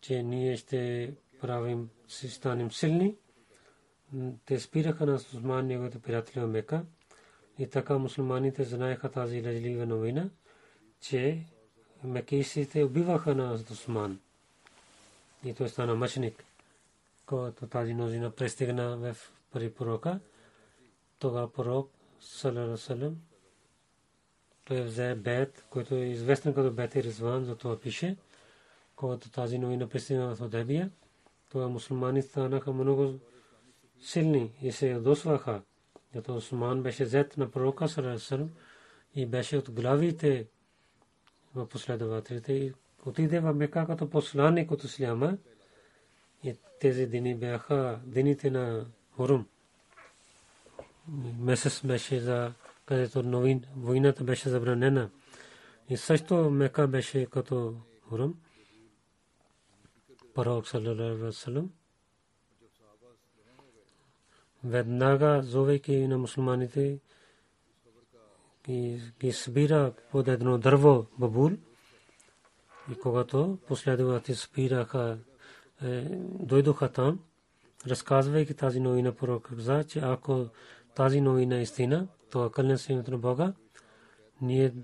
че 0.00 0.22
ние 0.22 0.56
ще 0.56 1.12
правим, 1.40 1.90
ще 2.08 2.28
станем 2.28 2.70
силни. 2.70 3.14
Те 4.46 4.60
спираха 4.60 5.06
на 5.06 5.14
Осман 5.14 5.66
неговите 5.66 5.98
приятели 5.98 6.40
в 6.40 6.46
Мека 6.46 6.84
и 7.58 7.66
така 7.66 7.98
мусулманите 7.98 8.64
знаеха 8.64 9.10
тази 9.10 9.46
лъжлива 9.46 9.86
новина, 9.86 10.30
че 11.00 11.44
мекийците 12.04 12.84
убиваха 12.84 13.34
на 13.34 13.52
Осман. 13.52 14.20
И 15.44 15.54
той 15.54 15.68
стана 15.68 15.94
мъченик. 15.94 16.44
Когато 17.26 17.66
тази 17.66 17.94
новина 17.94 18.30
пристигна 18.30 18.96
в 18.96 19.16
при 19.52 19.72
пророка, 19.72 20.20
тогава 21.18 21.52
пророк, 21.52 21.90
салам, 22.20 23.16
той 24.64 24.82
взе 24.82 25.14
бед, 25.14 25.64
който 25.70 25.94
е 25.94 26.04
известен 26.04 26.54
като 26.54 26.70
бед 26.70 26.96
Ризван, 26.96 27.44
за 27.44 27.56
това 27.56 27.80
пише, 27.80 28.16
когато 29.00 29.30
тази 29.30 29.58
новина 29.58 29.88
пристигна 29.88 30.34
в 30.34 30.40
Одебия, 30.40 30.90
тогава 31.50 31.70
мусулмани 31.70 32.22
станаха 32.22 32.72
много 32.72 33.14
силни 34.00 34.52
и 34.62 34.72
се 34.72 34.90
ядосваха, 34.90 35.62
като 36.12 36.36
Осман 36.36 36.82
беше 36.82 37.04
взет 37.04 37.36
на 37.36 37.50
пророка 37.50 37.88
салам 37.88 38.50
и 39.14 39.26
беше 39.26 39.56
от 39.56 39.70
главите 39.70 40.46
в 41.54 41.66
последователите 41.66 42.52
и 42.52 42.72
отиде 43.06 43.40
в 43.40 43.54
Мека 43.54 43.86
като 43.86 44.10
посланник 44.10 44.70
от 44.70 44.84
Исляма 44.84 45.36
и 46.44 46.54
тези 46.80 47.06
дни 47.06 47.34
бяха 47.34 48.00
дените 48.04 48.50
на 48.50 48.86
Хурум. 49.16 49.46
Месец 51.38 51.86
беше 51.86 52.20
за 52.20 52.52
където 52.86 53.22
новин, 53.22 53.64
войната 53.76 54.24
беше 54.24 54.48
забранена. 54.48 55.10
И 55.88 55.96
също 55.96 56.50
Мека 56.50 56.88
беше 56.88 57.26
като 57.26 57.74
Хурум. 58.08 58.34
Пророк 60.40 60.66
саллалаху 60.66 61.26
алейhi 61.28 61.68
веднага 64.64 65.42
зовейки 65.42 66.06
на 66.08 66.18
мусулманите 66.18 67.00
ги, 68.64 69.02
ги 69.20 69.32
събира 69.32 69.92
под 70.10 70.28
едно 70.28 70.58
дърво 70.58 71.06
бабул 71.18 71.50
и 72.90 72.94
когато 72.94 73.58
последователи 73.66 74.36
спираха, 74.36 75.18
е, 75.82 76.04
дойдоха 76.40 76.92
там, 76.92 77.20
разказвайки 77.86 78.54
тази 78.54 78.80
новина 78.80 79.12
пророк 79.12 79.48
каза, 79.48 79.84
че 79.84 79.98
ако 79.98 80.46
тази 80.94 81.20
новина 81.20 81.58
е 81.58 81.62
истина, 81.62 82.08
то 82.30 82.42
акълне 82.42 82.78
се 82.78 82.92
името 82.92 83.10
на 83.10 83.18
Бога, 83.18 83.52
ние 84.42 84.74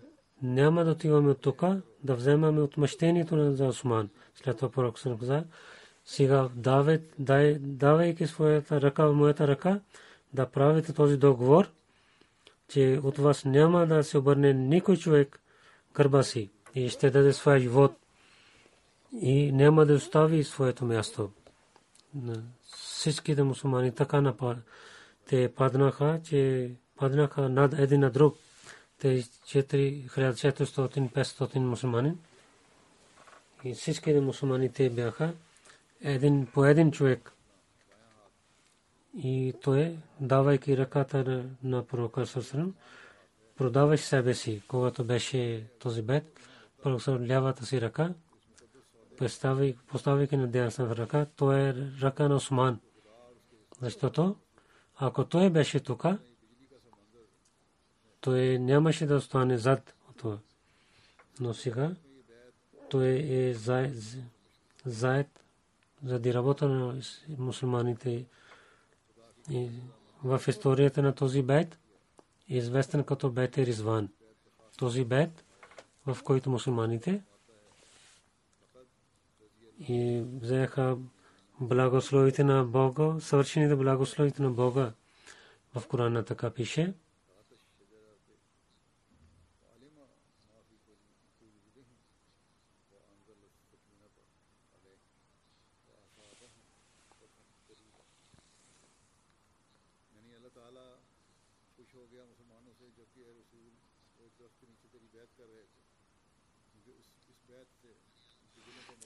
няма 0.42 0.84
да 0.84 0.90
отиваме 0.90 1.30
от 1.30 1.40
тук, 1.40 1.62
да 2.04 2.14
вземаме 2.14 2.60
отмъщението 2.60 3.36
на 3.36 3.52
за 3.52 3.66
Осман. 3.66 4.08
След 4.34 4.56
това 4.56 4.70
пророк 4.70 4.98
се 4.98 5.16
каза, 5.20 5.44
сега 6.04 6.48
давайки 7.58 8.26
своята 8.26 8.80
ръка 8.80 9.06
в 9.06 9.14
моята 9.14 9.48
ръка, 9.48 9.80
да 10.32 10.46
правите 10.46 10.92
този 10.92 11.16
договор, 11.16 11.70
че 12.68 13.00
от 13.02 13.18
вас 13.18 13.44
няма 13.44 13.86
да 13.86 14.04
се 14.04 14.18
обърне 14.18 14.52
никой 14.52 14.96
човек 14.96 15.40
гърба 15.94 16.22
си 16.22 16.50
и 16.74 16.88
ще 16.88 17.10
даде 17.10 17.32
своя 17.32 17.60
живот 17.60 17.96
и 19.12 19.52
няма 19.52 19.86
да 19.86 19.94
остави 19.94 20.44
своето 20.44 20.84
място. 20.84 21.30
Всичките 22.62 23.42
мусулмани 23.42 23.94
така 23.94 24.20
напад. 24.20 24.58
Те 25.28 25.52
паднаха, 25.56 26.20
че 26.24 26.70
паднаха 26.96 27.48
над 27.48 27.78
един 27.78 28.00
на 28.00 28.10
друг. 28.10 28.36
Те 28.98 29.22
4400-500 29.22 31.58
мусулмани. 31.58 32.16
И 33.64 33.74
всичките 33.74 34.20
мусулмани 34.20 34.72
те 34.72 34.90
бяха 34.90 35.34
един 36.00 36.46
по 36.46 36.64
един 36.64 36.92
човек. 36.92 37.32
И 39.14 39.54
той, 39.62 39.98
давайки 40.20 40.76
ръката 40.76 41.44
на 41.62 41.86
пророка 41.86 42.26
Сърсърм, 42.26 42.74
продаваш 43.56 44.00
себе 44.00 44.34
си, 44.34 44.62
когато 44.68 45.04
беше 45.04 45.66
този 45.78 46.02
бед, 46.02 46.40
пророк 46.82 47.02
лявата 47.08 47.66
си 47.66 47.80
ръка, 47.80 48.14
поставяйки 49.88 50.36
на 50.36 50.46
дясната 50.46 50.96
ръка, 50.96 51.26
то 51.36 51.52
е 51.52 51.74
ръка 52.02 52.28
на 52.28 52.34
Осман. 52.34 52.80
Защото 53.80 54.36
ако 54.96 55.24
той 55.24 55.50
беше 55.50 55.80
тук, 55.80 56.04
той 58.20 58.58
нямаше 58.58 59.06
да 59.06 59.14
остане 59.16 59.58
зад 59.58 59.94
това. 60.16 60.38
Но 61.40 61.54
сега 61.54 61.94
той 62.90 63.06
е 63.08 63.54
заед 64.84 65.40
заради 66.04 66.34
работа 66.34 66.68
на 66.68 67.00
мусулманите. 67.38 68.24
В 70.24 70.42
историята 70.48 71.02
на 71.02 71.14
този 71.14 71.42
бед 71.42 71.78
е 72.50 72.56
известен 72.56 73.04
като 73.04 73.30
бед 73.30 73.58
е 73.58 73.66
Ризван. 73.66 74.08
Този 74.78 75.04
бед, 75.04 75.44
в 76.06 76.18
който 76.24 76.50
мусулманите 76.50 77.22
и 79.88 80.22
взеха 80.40 80.98
благословите 81.60 82.44
на 82.44 82.64
Бога, 82.64 83.20
съвършените 83.20 83.76
благословите 83.76 84.42
на 84.42 84.50
Бога. 84.50 84.92
В 85.74 85.86
Корана 85.86 86.24
така 86.24 86.50
пише. 86.50 86.94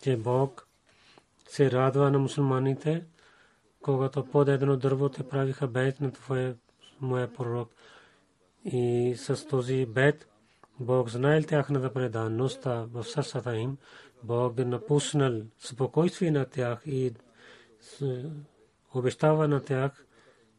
Че 0.02 0.16
Бог 0.16 0.68
се 1.48 1.70
радва 1.70 2.10
на 2.10 2.18
мусулманите, 2.18 3.04
когато 3.82 4.24
под 4.24 4.48
едно 4.48 4.76
дърво 4.76 5.08
те 5.08 5.28
правиха 5.28 5.68
бейт 5.68 6.00
на 6.00 6.12
твоя 6.12 6.56
моя 7.00 7.32
пророк. 7.32 7.70
И 8.64 9.14
с 9.16 9.46
този 9.46 9.86
бейт 9.86 10.28
Бог 10.80 11.08
знаел 11.08 11.42
тяхната 11.42 11.92
предаността 11.92 12.86
в 12.92 13.04
сърцата 13.04 13.56
им. 13.56 13.76
Бог 14.22 14.58
е 14.58 14.64
напуснал 14.64 15.42
спокойствие 15.58 16.30
на 16.30 16.44
тях 16.44 16.82
и 16.86 17.12
обещава 18.94 19.48
на 19.48 19.62
тях 19.62 20.06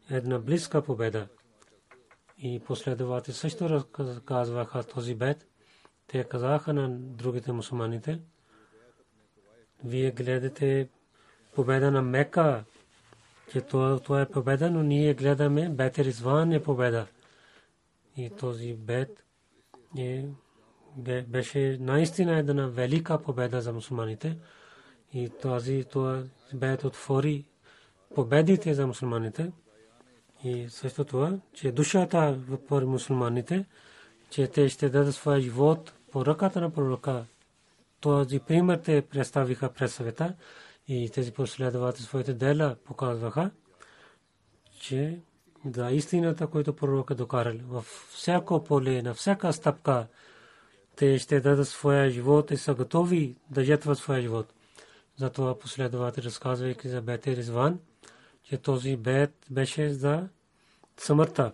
една 0.10 0.40
близка 0.40 0.82
победа. 0.82 1.28
И 2.38 2.60
последователи 2.60 3.34
също 3.36 3.70
разказваха 3.70 4.84
този 4.84 5.16
бед. 5.16 5.48
Те 6.08 6.24
казаха 6.24 6.74
на 6.74 6.90
другите 7.00 7.52
мусулманите, 7.52 8.20
вие 9.86 10.12
гледате 10.12 10.88
победа 11.56 11.92
на 11.92 12.02
Мека, 12.02 12.64
че 13.52 13.62
това 13.62 14.22
е 14.22 14.30
победа, 14.30 14.72
но 14.72 14.84
ние 14.84 15.14
гледаме 15.14 15.70
Бетер 15.70 16.06
Изван 16.06 16.52
е 16.52 16.64
победа. 16.64 17.08
И 18.18 18.30
този 18.30 18.74
бед 18.74 19.24
е, 19.98 20.26
беше 21.28 21.78
наистина 21.80 22.38
една 22.38 22.68
велика 22.68 23.22
победа 23.22 23.62
за 23.62 23.74
мусулманите. 23.74 24.38
И 25.14 25.30
този 25.42 25.84
това 25.84 26.24
бед 26.54 26.84
отвори 26.84 27.46
победите 28.16 28.74
за 28.74 28.88
мусулманите. 28.88 29.52
И 30.44 30.70
също 30.70 31.06
това, 31.06 31.40
че 31.54 31.72
душата 31.72 32.40
в 32.48 32.86
мусулманите, 32.86 33.66
че 34.30 34.48
те 34.48 34.70
ще 34.70 34.90
дадат 34.90 35.16
своя 35.16 35.42
живот 35.42 35.94
по 36.12 36.26
ръката 36.26 36.62
на 36.62 36.70
пророка 36.70 37.26
този 38.02 38.40
пример 38.40 38.78
те 38.78 39.02
представиха 39.02 39.74
пред 39.74 39.92
света 39.92 40.34
и 40.88 41.10
тези 41.10 41.32
последователи 41.32 42.04
своите 42.04 42.34
дела 42.34 42.76
показваха, 42.86 43.52
че 44.80 45.20
за 45.76 45.92
истината, 45.92 46.48
която 46.48 46.76
пророк 46.76 47.14
докарал, 47.14 47.54
във 47.68 47.86
всяко 48.14 48.64
поле, 48.64 49.02
на 49.02 49.14
всяка 49.14 49.54
стъпка, 49.54 50.08
те 50.96 51.20
ще 51.20 51.40
дадат 51.40 51.68
своя 51.68 52.10
живот 52.10 52.52
и 52.52 52.58
са 52.58 52.74
готови 52.74 53.36
да 53.50 53.64
жертват 53.64 53.98
своя 53.98 54.22
живот. 54.22 54.54
Затова 55.18 55.60
последователи 55.60 56.26
разказвайки 56.26 56.90
за 56.90 57.02
Бете 57.02 57.36
Ризван, 57.36 57.80
че 58.44 58.58
този 58.58 58.98
бед 58.98 59.34
беше 59.50 59.90
за 59.90 60.30
смъртта. 60.98 61.54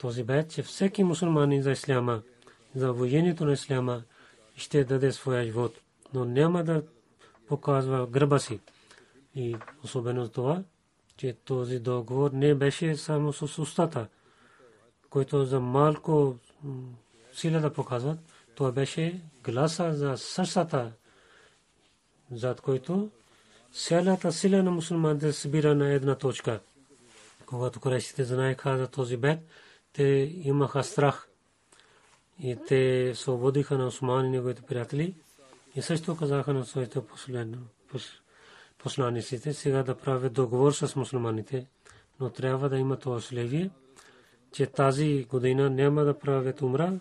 Този 0.00 0.24
бед, 0.24 0.50
че 0.50 0.62
всеки 0.62 1.04
мусулманин 1.04 1.62
за 1.62 1.70
исляма, 1.70 2.22
за 2.74 2.92
воението 2.92 3.44
на 3.44 3.52
исляма, 3.52 4.02
ще 4.56 4.84
даде 4.84 5.12
своя 5.12 5.44
живот, 5.44 5.74
но 6.14 6.24
няма 6.24 6.64
да 6.64 6.82
показва 7.48 8.06
гърба 8.06 8.38
си. 8.38 8.60
И 9.34 9.56
особено 9.84 10.28
това, 10.28 10.62
че 11.16 11.32
този 11.44 11.78
договор 11.78 12.30
не 12.30 12.54
беше 12.54 12.96
само 12.96 13.32
с 13.32 13.58
устата, 13.58 14.06
който 15.10 15.44
за 15.44 15.60
малко 15.60 16.36
сила 17.32 17.60
да 17.60 17.72
показват. 17.72 18.18
Това 18.54 18.72
беше 18.72 19.20
гласа 19.44 19.94
за 19.94 20.16
сърцата, 20.16 20.92
зад 22.32 22.60
който 22.60 23.10
цялата 23.72 24.32
сила 24.32 24.62
на 24.62 24.70
мусулманите 24.70 25.32
събира 25.32 25.74
на 25.74 25.92
една 25.92 26.14
точка. 26.14 26.60
Когато 27.46 27.80
корейците 27.80 28.24
знаеха 28.24 28.78
за 28.78 28.88
този 28.88 29.16
бед, 29.16 29.38
те 29.92 30.02
имаха 30.44 30.84
страх 30.84 31.28
и 32.42 32.56
те 32.68 33.12
свободиха 33.14 33.78
на 33.78 33.86
Осман 33.86 34.26
и 34.26 34.30
неговите 34.30 34.62
приятели 34.62 35.14
и 35.74 35.82
също 35.82 36.16
казаха 36.16 36.52
на 36.52 36.64
своите 36.64 37.00
посланиците 38.78 39.54
сега 39.54 39.82
да 39.82 39.94
правят 39.94 40.32
договор 40.32 40.72
с 40.72 40.96
мусулманите, 40.96 41.66
но 42.20 42.30
трябва 42.30 42.68
да 42.68 42.78
има 42.78 42.96
това 42.96 43.16
условие, 43.16 43.70
че 44.52 44.66
тази 44.66 45.24
година 45.24 45.70
няма 45.70 46.04
да 46.04 46.18
правят 46.18 46.62
умра, 46.62 47.00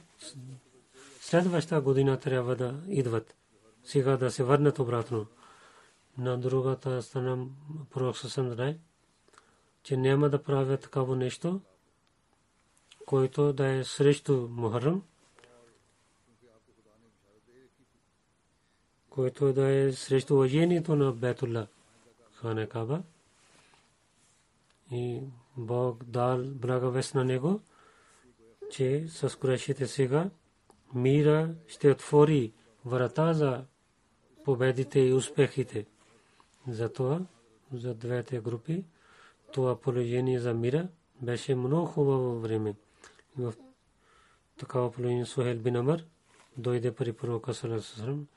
следващата 1.22 1.82
година 1.82 2.20
трябва 2.20 2.56
да 2.56 2.76
идват. 2.88 3.36
Сега 3.84 4.18
да 4.18 4.32
се 4.32 4.44
върнат 4.44 4.80
обратно. 4.80 5.26
На 6.18 6.38
другата 6.38 7.02
страна 7.02 7.46
пророк 7.90 8.18
съвсем 8.18 8.54
знае, 8.54 8.78
че 9.84 9.98
няма 9.98 10.30
да 10.30 10.44
правят 10.44 10.82
такава 10.82 11.16
нещо, 11.16 11.62
който 13.06 13.54
да 13.54 13.68
е 13.68 13.84
срещу 13.84 14.48
Мухаррам, 14.52 15.04
който 19.12 19.54
да 19.54 19.68
е 19.68 19.92
срещу 19.92 20.36
уважението 20.36 20.96
на 20.96 21.12
Бетулла 21.12 21.68
Хана 22.34 22.68
Каба. 22.68 23.04
И 24.92 25.22
Бог 25.58 26.04
дал 26.04 26.44
блага 26.46 26.90
вест 26.90 27.16
на 27.16 27.26
него, 27.26 27.62
че 28.72 29.08
с 29.08 29.40
Курешите 29.40 29.88
сега 29.88 30.30
мира 30.94 31.56
ще 31.68 31.92
отвори 31.92 32.54
врата 32.86 33.34
за 33.34 33.66
победите 34.44 35.00
и 35.00 35.14
успехите. 35.14 35.86
Затова 36.68 37.20
за 37.74 37.94
двете 37.94 38.40
групи 38.40 38.86
това 39.54 39.82
положение 39.82 40.40
за 40.40 40.54
мира 40.54 40.88
беше 41.22 41.56
много 41.56 41.86
хубаво 41.86 42.40
време. 42.40 42.76
В 43.38 43.54
такава 44.58 44.92
положение 44.92 45.26
Сухел 45.26 45.58
бин 45.58 45.76
Амар 45.76 46.04
дойде 46.58 46.96
при 46.96 47.14
пророка 47.14 47.54
Салесалам 47.54 48.28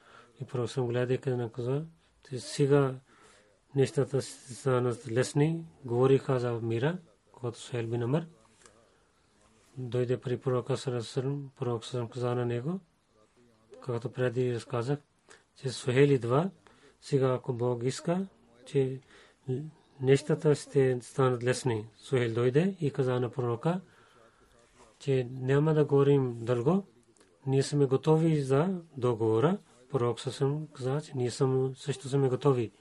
и 0.40 0.44
пророк 0.44 0.86
гледайки 0.88 1.30
на 1.30 1.52
каза, 1.52 1.84
че 2.28 2.40
сега 2.40 2.94
нещата 3.74 4.22
станат 4.22 5.10
лесни, 5.10 5.64
говориха 5.84 6.40
за 6.40 6.52
мира, 6.52 6.98
когато 7.32 7.58
Сухел 7.58 7.86
бин 7.86 8.02
Амар 8.02 8.26
дойде 9.76 10.20
при 10.20 10.36
пророка 10.36 10.76
Салесалам, 10.76 11.50
пророк 11.58 11.84
съм 11.84 12.08
каза 12.08 12.34
на 12.34 12.46
него, 12.46 12.80
както 13.80 14.12
преди 14.12 14.54
разказах, 14.54 14.98
че 15.56 15.70
Сухел 15.70 16.08
идва, 16.08 16.50
сега 17.00 17.34
ако 17.34 17.52
Бог 17.52 17.82
иска, 17.84 18.26
че 18.66 19.00
нещата 20.00 20.54
ще 20.54 20.98
станат 21.02 21.44
лесни. 21.44 21.86
Сухел 21.96 22.34
дойде 22.34 22.76
и 22.80 22.90
каза 22.90 23.20
на 23.20 23.30
пророка, 23.30 23.80
че 24.98 25.28
няма 25.30 25.74
да 25.74 25.84
говорим 25.84 26.38
дълго. 26.40 26.84
Ние 27.46 27.62
сме 27.62 27.86
готови 27.86 28.42
за 28.42 28.80
договора. 28.96 29.58
Пророк 29.94 30.20
съм 30.20 30.66
каза, 30.66 31.00
че 31.00 31.12
ние 31.14 31.30
съм, 31.30 31.74
също 31.76 32.08
сме 32.08 32.28
готови. 32.28 32.72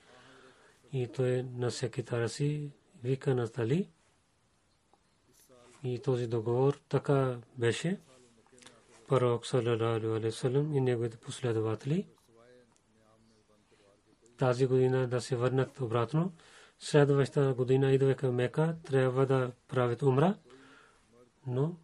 И 0.93 1.07
той 1.07 1.43
на 1.43 1.71
секретаря 1.71 2.29
си 2.29 2.71
вика 3.03 3.35
на 3.35 3.47
Тали. 3.47 3.89
И 5.83 5.99
този 5.99 6.27
договор 6.27 6.79
така 6.89 7.37
беше. 7.57 7.99
Пророк 9.07 9.45
салалаху 9.45 10.07
алейхи 10.07 10.47
и 10.47 10.81
неговите 10.81 11.17
последователи 11.17 12.07
тази 14.37 14.65
година 14.65 15.07
да 15.07 15.21
се 15.21 15.35
върнат 15.35 15.81
обратно. 15.81 16.33
Следващата 16.79 17.53
година 17.53 17.91
идва 17.91 18.15
към 18.15 18.35
Мека, 18.35 18.75
трябва 18.83 19.25
да 19.25 19.51
правят 19.67 20.01
умра, 20.01 20.37
но 21.47 21.75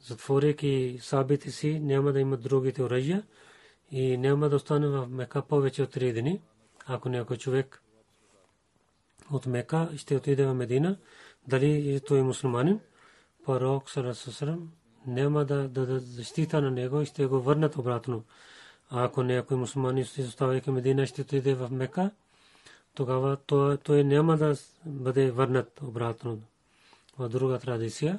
затворяйки 0.00 0.98
сабите 1.00 1.50
си, 1.50 1.80
няма 1.80 2.12
да 2.12 2.20
имат 2.20 2.42
другите 2.42 2.82
оръжия 2.82 3.22
и 3.96 4.16
няма 4.16 4.48
да 4.48 4.56
остане 4.56 4.86
в 4.86 5.06
Мека 5.10 5.42
повече 5.42 5.82
от 5.82 5.90
три 5.90 6.12
дни. 6.12 6.40
Ако 6.86 7.08
някой 7.08 7.36
човек 7.36 7.82
от 9.30 9.46
Мека 9.46 9.88
ще 9.96 10.16
отиде 10.16 10.46
в 10.46 10.54
Медина, 10.54 10.96
дали 11.48 12.00
той 12.06 12.18
е 12.18 12.22
мусулманин, 12.22 12.80
пророк 13.44 13.90
Сарасусрам 13.90 14.70
няма 15.06 15.44
да 15.44 15.68
даде 15.68 15.98
защита 15.98 16.60
на 16.60 16.70
него 16.70 17.00
и 17.00 17.06
ще 17.06 17.26
го 17.26 17.40
върнат 17.40 17.76
обратно. 17.76 18.24
А 18.90 19.04
ако 19.04 19.22
някой 19.22 19.56
мусулмани 19.56 20.04
се 20.04 20.22
оставайки 20.22 20.70
Медина 20.70 21.06
ще 21.06 21.22
отиде 21.22 21.54
в 21.54 21.70
Мека, 21.70 22.10
тогава 22.94 23.36
той 23.84 24.04
няма 24.04 24.36
да 24.36 24.56
бъде 24.86 25.30
върнат 25.30 25.80
обратно 25.82 26.40
в 27.18 27.28
друга 27.28 27.58
традиция. 27.58 28.18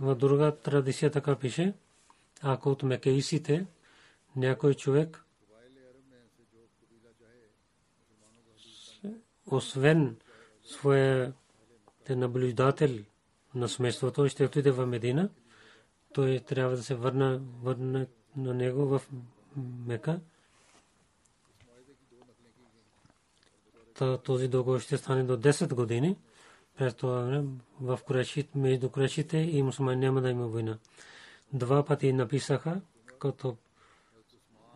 В 0.00 0.14
друга 0.14 0.56
традиция 0.56 1.10
така 1.10 1.36
пише, 1.36 1.74
ако 2.42 2.70
от 2.70 2.82
мекеисите 2.82 3.66
някой 4.36 4.74
човек 4.74 5.24
освен 9.46 10.16
своя 10.64 11.32
наблюдател 12.10 12.98
на 13.54 13.68
семейството, 13.68 14.28
ще 14.28 14.44
отиде 14.44 14.70
в 14.70 14.86
Медина, 14.86 15.28
той 16.12 16.40
трябва 16.40 16.76
да 16.76 16.82
се 16.82 16.94
върна, 16.94 17.40
върна 17.62 18.06
на 18.36 18.54
него 18.54 18.86
в 18.86 19.02
Мека. 19.86 20.20
Този 24.24 24.48
договор 24.48 24.80
ще 24.80 24.96
стане 24.96 25.24
до 25.24 25.36
10 25.36 25.74
години. 25.74 26.16
През 26.78 26.94
това 26.94 27.20
време 27.20 27.48
в 27.80 28.00
Курешит, 28.06 28.54
между 28.54 28.90
Курешите 28.90 29.38
и 29.38 29.62
мусулмани 29.62 30.00
няма 30.00 30.20
да 30.20 30.30
има 30.30 30.46
война. 30.46 30.78
Два 31.52 31.84
пъти 31.84 32.12
написаха, 32.12 32.80
като 33.18 33.56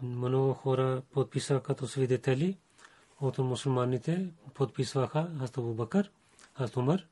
много 0.03 0.55
хора 0.55 1.03
подписаха 1.13 1.63
като 1.63 1.87
свидетели 1.87 2.59
от 3.21 3.39
мусулманите 3.39 4.29
подписваха 4.55 5.31
Хазрат 5.39 5.59
Абу 5.59 5.75
Бакър, 5.75 6.11
Хазрат 6.55 6.77
Умар, 6.77 7.07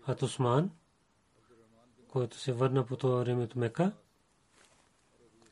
Хазрат 0.00 0.22
Усман, 0.22 0.70
който 2.08 2.38
се 2.38 2.52
върна 2.52 2.86
по 2.86 2.96
това 2.96 3.18
време 3.18 3.44
от 3.44 3.56
Мека. 3.56 3.92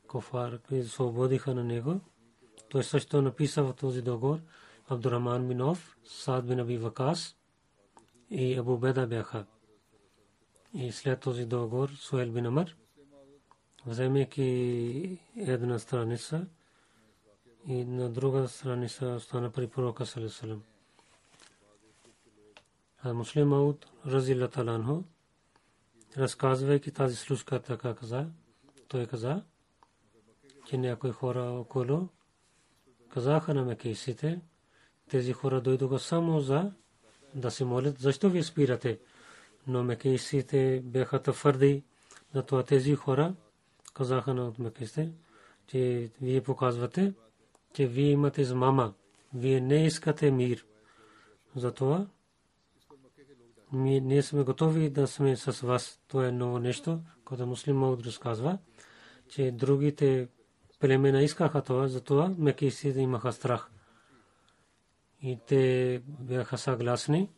Кофар 0.07 0.59
и 0.71 0.83
свободиха 0.83 1.55
на 1.55 1.63
него. 1.63 1.99
Той 2.69 2.83
също 2.83 3.21
написа 3.21 3.63
в 3.63 3.73
този 3.73 4.01
договор 4.01 4.39
Абдурахман 4.89 5.47
бин 5.47 5.61
Оф, 5.61 5.97
Сад 6.05 6.47
бин 6.47 6.59
Аби 6.59 6.77
Вакас 6.77 7.35
и 8.31 8.57
Абу 8.57 8.77
Беда 8.77 9.07
бяха. 9.07 9.45
И 10.73 10.91
след 10.91 11.19
този 11.19 11.45
договор 11.45 11.89
Суел 11.89 12.31
бин 12.31 12.45
Амар, 12.45 12.75
вземайки 13.85 15.19
една 15.35 15.79
страница, 15.79 16.47
и 17.67 17.85
на 17.85 18.09
друга 18.09 18.47
страница 18.47 19.05
остана 19.05 19.51
при 19.51 19.67
пророка 19.67 20.05
Салесалам. 20.05 20.63
А 23.03 23.13
Муслим 23.13 23.47
Мауд 23.47 23.85
Разила 24.05 24.47
Таланхо, 24.47 25.03
разказвайки 26.17 26.91
тази 26.91 27.15
случка 27.15 27.61
така 27.61 27.95
каза, 27.95 28.27
той 28.87 29.05
каза, 29.05 29.43
че 30.67 30.77
някои 30.77 31.11
хора 31.11 31.41
около 31.41 32.09
казаха 33.09 33.53
на 33.53 33.65
мекейсите, 33.65 34.41
тези 35.09 35.33
хора 35.33 35.61
дойдоха 35.61 35.99
само 35.99 36.39
за 36.39 36.71
да 37.35 37.51
се 37.51 37.65
молят, 37.65 37.99
защо 37.99 38.29
ви 38.29 38.43
спирате? 38.43 38.99
Но 39.67 39.83
мекейсите 39.83 40.81
бяха 40.83 41.21
твърди, 41.21 41.83
затова 42.35 42.63
тези 42.63 42.95
хора 42.95 43.33
казаха 43.93 44.33
на 44.33 44.53
мекейсите, 44.59 45.11
че 45.67 46.09
вие 46.21 46.41
показвате, 46.41 47.13
че 47.73 47.87
вие 47.87 48.11
имате 48.11 48.41
измама. 48.41 48.93
Вие 49.33 49.61
не 49.61 49.85
искате 49.85 50.31
мир. 50.31 50.65
Затова 51.55 52.07
ние 53.73 54.21
сме 54.21 54.43
готови 54.43 54.89
да 54.89 55.07
сме 55.07 55.35
с 55.35 55.61
вас. 55.61 55.99
Това 56.07 56.27
е 56.27 56.31
ново 56.31 56.59
нещо, 56.59 56.99
което 57.25 57.47
муслим 57.47 57.77
Мауд 57.77 58.05
разказва, 58.05 58.57
че 59.29 59.51
другите 59.51 60.27
племена 60.79 61.21
искаха 61.21 61.61
това, 61.61 61.87
затова 61.87 62.35
мекисите 62.37 62.99
имаха 62.99 63.33
страх. 63.33 63.69
И 65.21 65.39
те 65.47 66.01
бяха 66.19 66.57
съгласни 66.57 67.29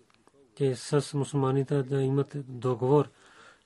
че 0.56 0.76
с 0.76 1.14
мусулманите 1.14 1.84
да 1.84 2.02
имат 2.02 2.36
договор, 2.48 3.10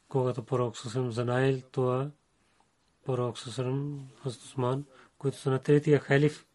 когато 0.09 0.43
пророк 0.43 0.78
Сусам 0.78 1.11
знаел 1.11 1.61
това, 1.72 2.09
пророк 3.05 3.38
Сусам 3.38 4.07
Усман, 4.26 4.86
които 5.18 5.38
са 5.38 5.49
на 5.49 5.59
третия 5.59 5.99
халиф, 5.99 6.45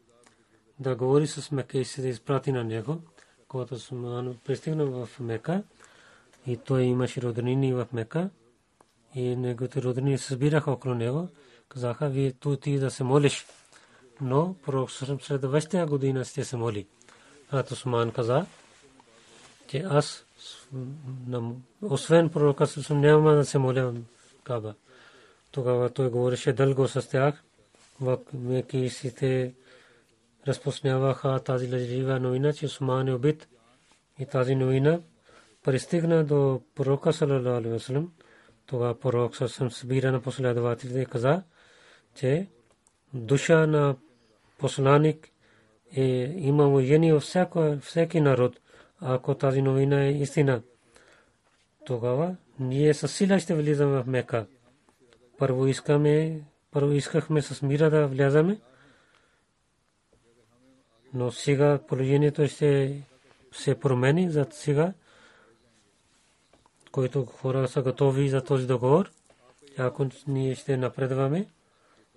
да 0.79 0.97
говори 0.97 1.27
с 1.27 1.51
Мека 1.51 1.79
и 1.79 1.85
се 1.85 2.03
да 2.03 2.09
изпрати 2.09 2.53
на 2.53 2.65
него, 2.65 3.01
когато 3.49 3.75
Усман 3.75 4.39
пристигна 4.45 4.87
в 4.87 5.09
Мека 5.21 5.63
и 6.47 6.57
той 6.57 6.83
имаше 6.83 7.23
роднини 7.23 7.75
в 7.75 7.87
Мека 7.93 8.31
и 9.15 9.37
неговите 9.37 9.83
роднини 9.83 10.19
се 10.19 10.27
събираха 10.27 10.71
около 10.71 10.95
него, 10.95 11.29
казаха, 11.69 12.09
вие 12.09 12.33
тут 12.33 12.61
ти 12.61 12.79
да 12.79 12.91
се 12.91 13.05
молиш. 13.05 13.47
Но 14.21 14.55
пророк 14.63 14.91
Сусам 14.91 15.21
следващия 15.21 15.87
година 15.87 16.25
ще 16.25 16.45
се 16.45 16.57
моли. 16.57 16.87
А 17.53 17.65
Усман 17.73 18.11
каза, 18.11 18.47
че 19.69 19.79
аз 19.79 20.25
освен 21.83 22.29
пророка 22.29 22.67
съм 22.67 23.01
няма 23.01 23.35
да 23.35 23.45
се 23.45 23.59
моля 23.59 23.95
Каба. 24.45 24.75
Тогава 25.51 25.91
той 25.91 26.11
говореше 26.11 26.53
дълго 26.53 26.89
с 26.89 27.09
тях. 27.09 27.43
Мекисите 28.35 29.55
разпространяваха 30.47 31.41
тази 31.41 31.73
лъжлива 31.73 32.21
новина, 32.21 32.53
че 32.53 32.67
Усман 32.67 33.09
е 33.09 33.15
убит. 33.15 33.49
И 34.19 34.27
тази 34.27 34.55
новина 34.55 35.01
пристигна 35.65 36.25
до 36.25 36.63
пророка 36.75 37.13
салалаху 37.13 37.49
алейхи 37.49 37.79
ваsallam. 37.79 38.07
Тогава 38.67 39.01
пророк 39.01 39.37
съм 39.37 39.71
събира 39.71 40.13
на 40.13 40.21
последователите 40.21 41.01
и 41.01 41.07
каза, 41.07 41.43
че 42.15 42.47
душа 43.15 43.67
на 43.67 43.97
посланик 44.59 45.32
е 45.97 46.35
има 46.37 46.69
воени 46.69 47.13
във 47.13 47.25
всеки 47.81 48.21
народ 48.21 48.59
ако 49.05 49.35
тази 49.35 49.63
новина 49.63 50.05
е 50.05 50.11
истина, 50.11 50.63
тогава 51.85 52.37
ние 52.61 52.95
със 52.95 53.17
сила 53.17 53.39
ще 53.39 53.55
влизаме 53.55 54.03
в 54.03 54.07
Мека. 54.07 54.47
Първо 55.39 55.67
искаме, 55.67 56.41
първо 56.71 56.93
искахме 56.93 57.43
с 57.43 57.63
мира 57.63 57.91
да 57.91 58.07
влязаме, 58.07 58.61
но 61.15 61.31
сега 61.31 61.79
положението 61.89 62.49
ще 62.49 63.03
се 63.53 63.75
промени 63.75 64.31
за 64.31 64.47
сега, 64.51 64.93
които 66.93 67.25
хора 67.25 67.69
са 67.69 67.83
готови 67.83 68.29
за 68.29 68.45
този 68.45 68.67
договор. 68.67 69.11
Ако 69.79 70.07
ние 70.27 70.55
ще 70.55 70.77
напредваме 70.77 71.47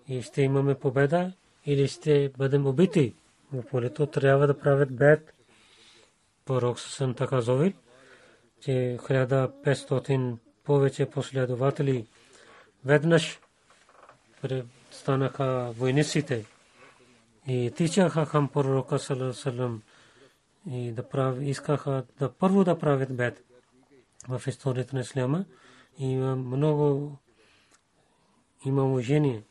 и 0.08 0.22
ще 0.22 0.42
имаме 0.42 0.76
победа 0.76 1.32
или 1.66 1.88
ще 1.88 2.30
бъдем 2.38 2.68
убити 2.68 3.14
в 3.54 3.64
полето, 3.64 4.08
трябва 4.08 4.48
да 4.48 4.60
правят 4.60 4.96
бед 4.96 5.36
пророк 6.46 6.80
съм 6.80 7.14
така 7.14 7.42
зовил, 7.42 7.74
че 8.62 8.72
1500 9.00 10.38
повече 10.64 11.06
последователи 11.06 12.08
веднъж 12.86 13.40
станаха 14.92 15.74
войниците 15.78 16.46
и 17.48 17.72
тичаха 17.76 18.26
към 18.26 18.48
пророка 18.48 19.00
салам 19.34 19.82
и 20.72 20.92
да 20.92 21.10
прави, 21.10 21.50
искаха 21.50 22.04
да 22.20 22.34
първо 22.34 22.64
да 22.64 22.80
правят 22.80 23.16
бед 23.16 23.44
в 24.28 24.42
историята 24.48 24.96
на 24.96 25.02
Исляма. 25.02 25.46
Има 26.00 26.36
много 26.36 27.18
има 28.66 29.02
жени 29.02 29.44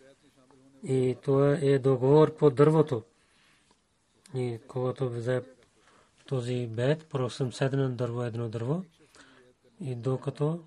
и 0.85 1.17
това 1.23 1.59
е 1.63 1.79
договор 1.79 2.37
по 2.37 2.51
дървото. 2.51 3.03
И 4.35 4.59
когато 4.69 5.11
взе 5.11 5.43
този 6.27 6.67
бед, 6.67 7.07
пророк 7.07 7.33
съм 7.33 7.53
седна 7.53 7.89
на 7.89 7.91
дърво, 7.91 8.23
едно 8.23 8.49
дърво. 8.49 8.85
И 9.81 9.95
докато 9.95 10.61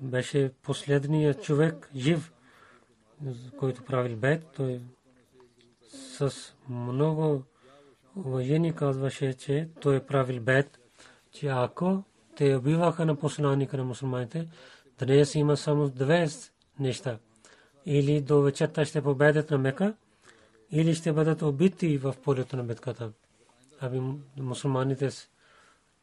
беше 0.00 0.52
последният 0.62 1.42
човек 1.42 1.90
жив, 1.96 2.32
който 3.58 3.84
правил 3.84 4.16
бед, 4.16 4.46
той 4.56 4.80
с 5.92 6.34
много 6.68 7.42
уважение 8.16 8.72
казваше, 8.72 9.34
че 9.34 9.68
той 9.80 9.96
е 9.96 10.06
правил 10.06 10.42
бед, 10.42 10.78
че 11.32 11.46
ако 11.46 12.02
те 12.36 12.56
убиваха 12.56 13.06
на 13.06 13.16
посланника 13.16 13.76
на 13.76 13.84
мусулманите, 13.84 14.48
днес 15.00 15.34
има 15.34 15.56
само 15.56 15.88
две 15.88 16.28
неща. 16.78 17.18
Или 17.86 18.20
до 18.20 18.42
вечерта 18.42 18.84
ще 18.84 19.02
победят 19.02 19.50
на 19.50 19.58
Мека, 19.58 19.94
или 20.72 20.94
ще 20.94 21.12
бъдат 21.12 21.42
убити 21.42 21.98
в 21.98 22.14
полето 22.24 22.56
на 22.56 22.64
битката 22.64 23.12
аби 23.80 24.00
мусулманите 24.36 25.10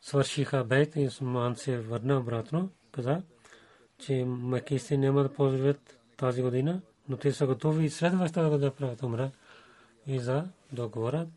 свършиха 0.02 0.64
бейт 0.64 0.96
и 0.96 1.04
мусулман 1.04 1.56
се 1.56 1.78
върна 1.80 2.18
обратно, 2.18 2.70
каза, 2.92 3.22
че 4.00 4.26
макисти 4.26 4.98
няма 4.98 5.24
да 5.24 5.34
позволят 5.34 6.00
тази 6.18 6.42
година, 6.42 6.82
но 7.10 7.18
те 7.18 7.34
са 7.34 7.48
готови 7.48 7.90
следващата 7.90 8.50
година 8.50 8.70
да 8.70 8.76
правят 8.76 9.04
умра 9.04 9.32
и 10.08 10.20
за 10.20 10.48
договора. 10.72 11.28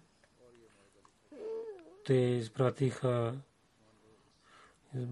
Те 2.05 2.15
изпратиха 2.15 3.35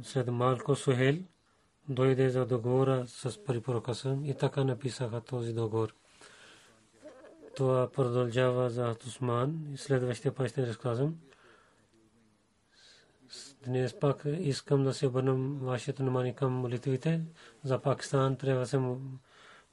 след 0.02 0.26
малко 0.26 0.76
Сухел, 0.76 1.16
дойде 1.88 2.30
за 2.30 2.46
договора 2.46 3.04
с 3.06 3.44
препоръка 3.44 3.92
и 4.24 4.34
така 4.34 4.64
написаха 4.64 5.20
този 5.20 5.52
договор. 5.52 5.94
Това 7.58 7.90
продължава 7.90 8.70
за 8.70 8.96
Осман 9.06 9.66
и 9.74 9.76
следващия 9.76 10.34
път 10.34 10.48
ще 10.48 10.66
разказвам. 10.66 11.16
Днес 13.64 13.98
пак 14.00 14.22
искам 14.38 14.84
да 14.84 14.94
се 14.94 15.06
обърнам 15.06 15.58
вашето 15.62 16.02
внимание 16.02 16.34
към 16.34 16.52
молитвите. 16.52 17.20
За 17.64 17.78
Пакистан 17.78 18.36
трябва 18.36 18.60
да 18.60 18.66
се 18.66 18.80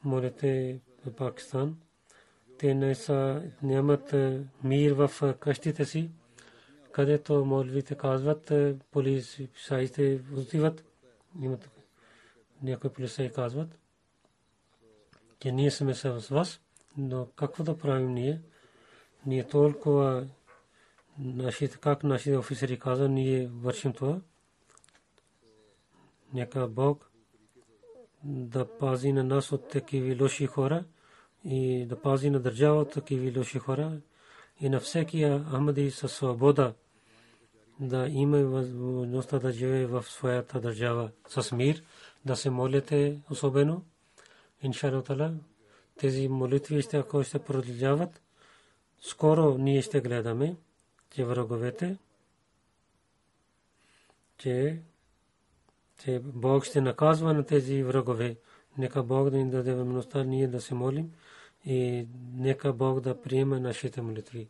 молите 0.03 0.79
в 1.05 1.15
Пакистан. 1.15 1.77
Те 2.57 2.73
не 2.73 2.95
са, 2.95 3.43
нямат 3.63 4.13
е, 4.13 4.41
мир 4.63 4.91
в 4.91 5.11
е, 5.23 5.33
къщите 5.33 5.85
си, 5.85 6.09
където 6.91 7.45
молитвите 7.45 7.95
казват, 7.95 8.51
е, 8.51 8.75
полицаите 8.91 10.21
отиват. 10.37 10.85
Имат 11.41 11.69
някои 12.61 12.89
полицаи 12.89 13.31
казват, 13.31 13.77
че 15.39 15.51
ние 15.51 15.71
сме 15.71 15.93
с 15.93 16.27
вас 16.29 16.59
но 16.97 17.27
какво 17.35 17.63
да 17.63 17.77
правим 17.77 18.13
ние? 18.13 18.41
Ние 19.25 19.47
толкова 19.47 20.27
нашите, 21.19 21.77
как 21.77 22.03
нашите 22.03 22.37
офицери 22.37 22.79
каза, 22.79 23.09
ние 23.09 23.47
вършим 23.47 23.93
това. 23.93 24.21
Нека 26.33 26.67
Бог 26.67 27.09
да 28.23 28.77
пази 28.77 29.13
на 29.13 29.23
нас 29.23 29.51
от 29.51 29.69
такива 29.69 30.23
лоши 30.23 30.45
хора 30.45 30.83
и 31.43 31.85
да 31.85 32.01
пази 32.01 32.29
на 32.29 32.39
държава 32.39 32.81
от 32.81 32.91
такива 32.91 33.39
лоши 33.39 33.59
хора 33.59 34.01
и 34.61 34.69
на 34.69 34.79
всеки 34.79 35.23
Ахмади 35.23 35.91
със 35.91 36.13
свобода 36.13 36.73
да 37.79 38.07
има 38.07 38.37
възможността 38.37 39.39
да 39.39 39.51
живее 39.51 39.85
в 39.85 40.03
своята 40.03 40.61
държава 40.61 41.11
с 41.27 41.51
мир, 41.51 41.83
да 42.25 42.35
се 42.35 42.49
молите 42.49 43.19
особено. 43.29 43.85
Иншалlah 44.63 45.37
тези 45.99 46.27
молитви 46.27 46.81
ще, 46.81 46.97
ако 46.97 47.23
ще 47.23 47.39
продължават, 47.39 48.21
скоро 49.01 49.57
ние 49.57 49.81
ще 49.81 50.01
гледаме, 50.01 50.55
че 51.09 51.25
враговете, 51.25 51.97
че, 54.37 54.81
че 56.03 56.21
Бог 56.23 56.65
ще 56.65 56.81
наказва 56.81 57.33
на 57.33 57.45
тези 57.45 57.83
врагове. 57.83 58.37
Нека 58.77 59.03
Бог 59.03 59.29
да 59.29 59.37
ни 59.37 59.49
даде 59.49 59.73
възможността 59.73 60.23
ние 60.23 60.47
да 60.47 60.61
се 60.61 60.73
молим 60.73 61.11
и 61.65 62.07
нека 62.33 62.73
Бог 62.73 62.99
да 62.99 63.21
приема 63.21 63.59
нашите 63.59 64.01
молитви. 64.01 64.49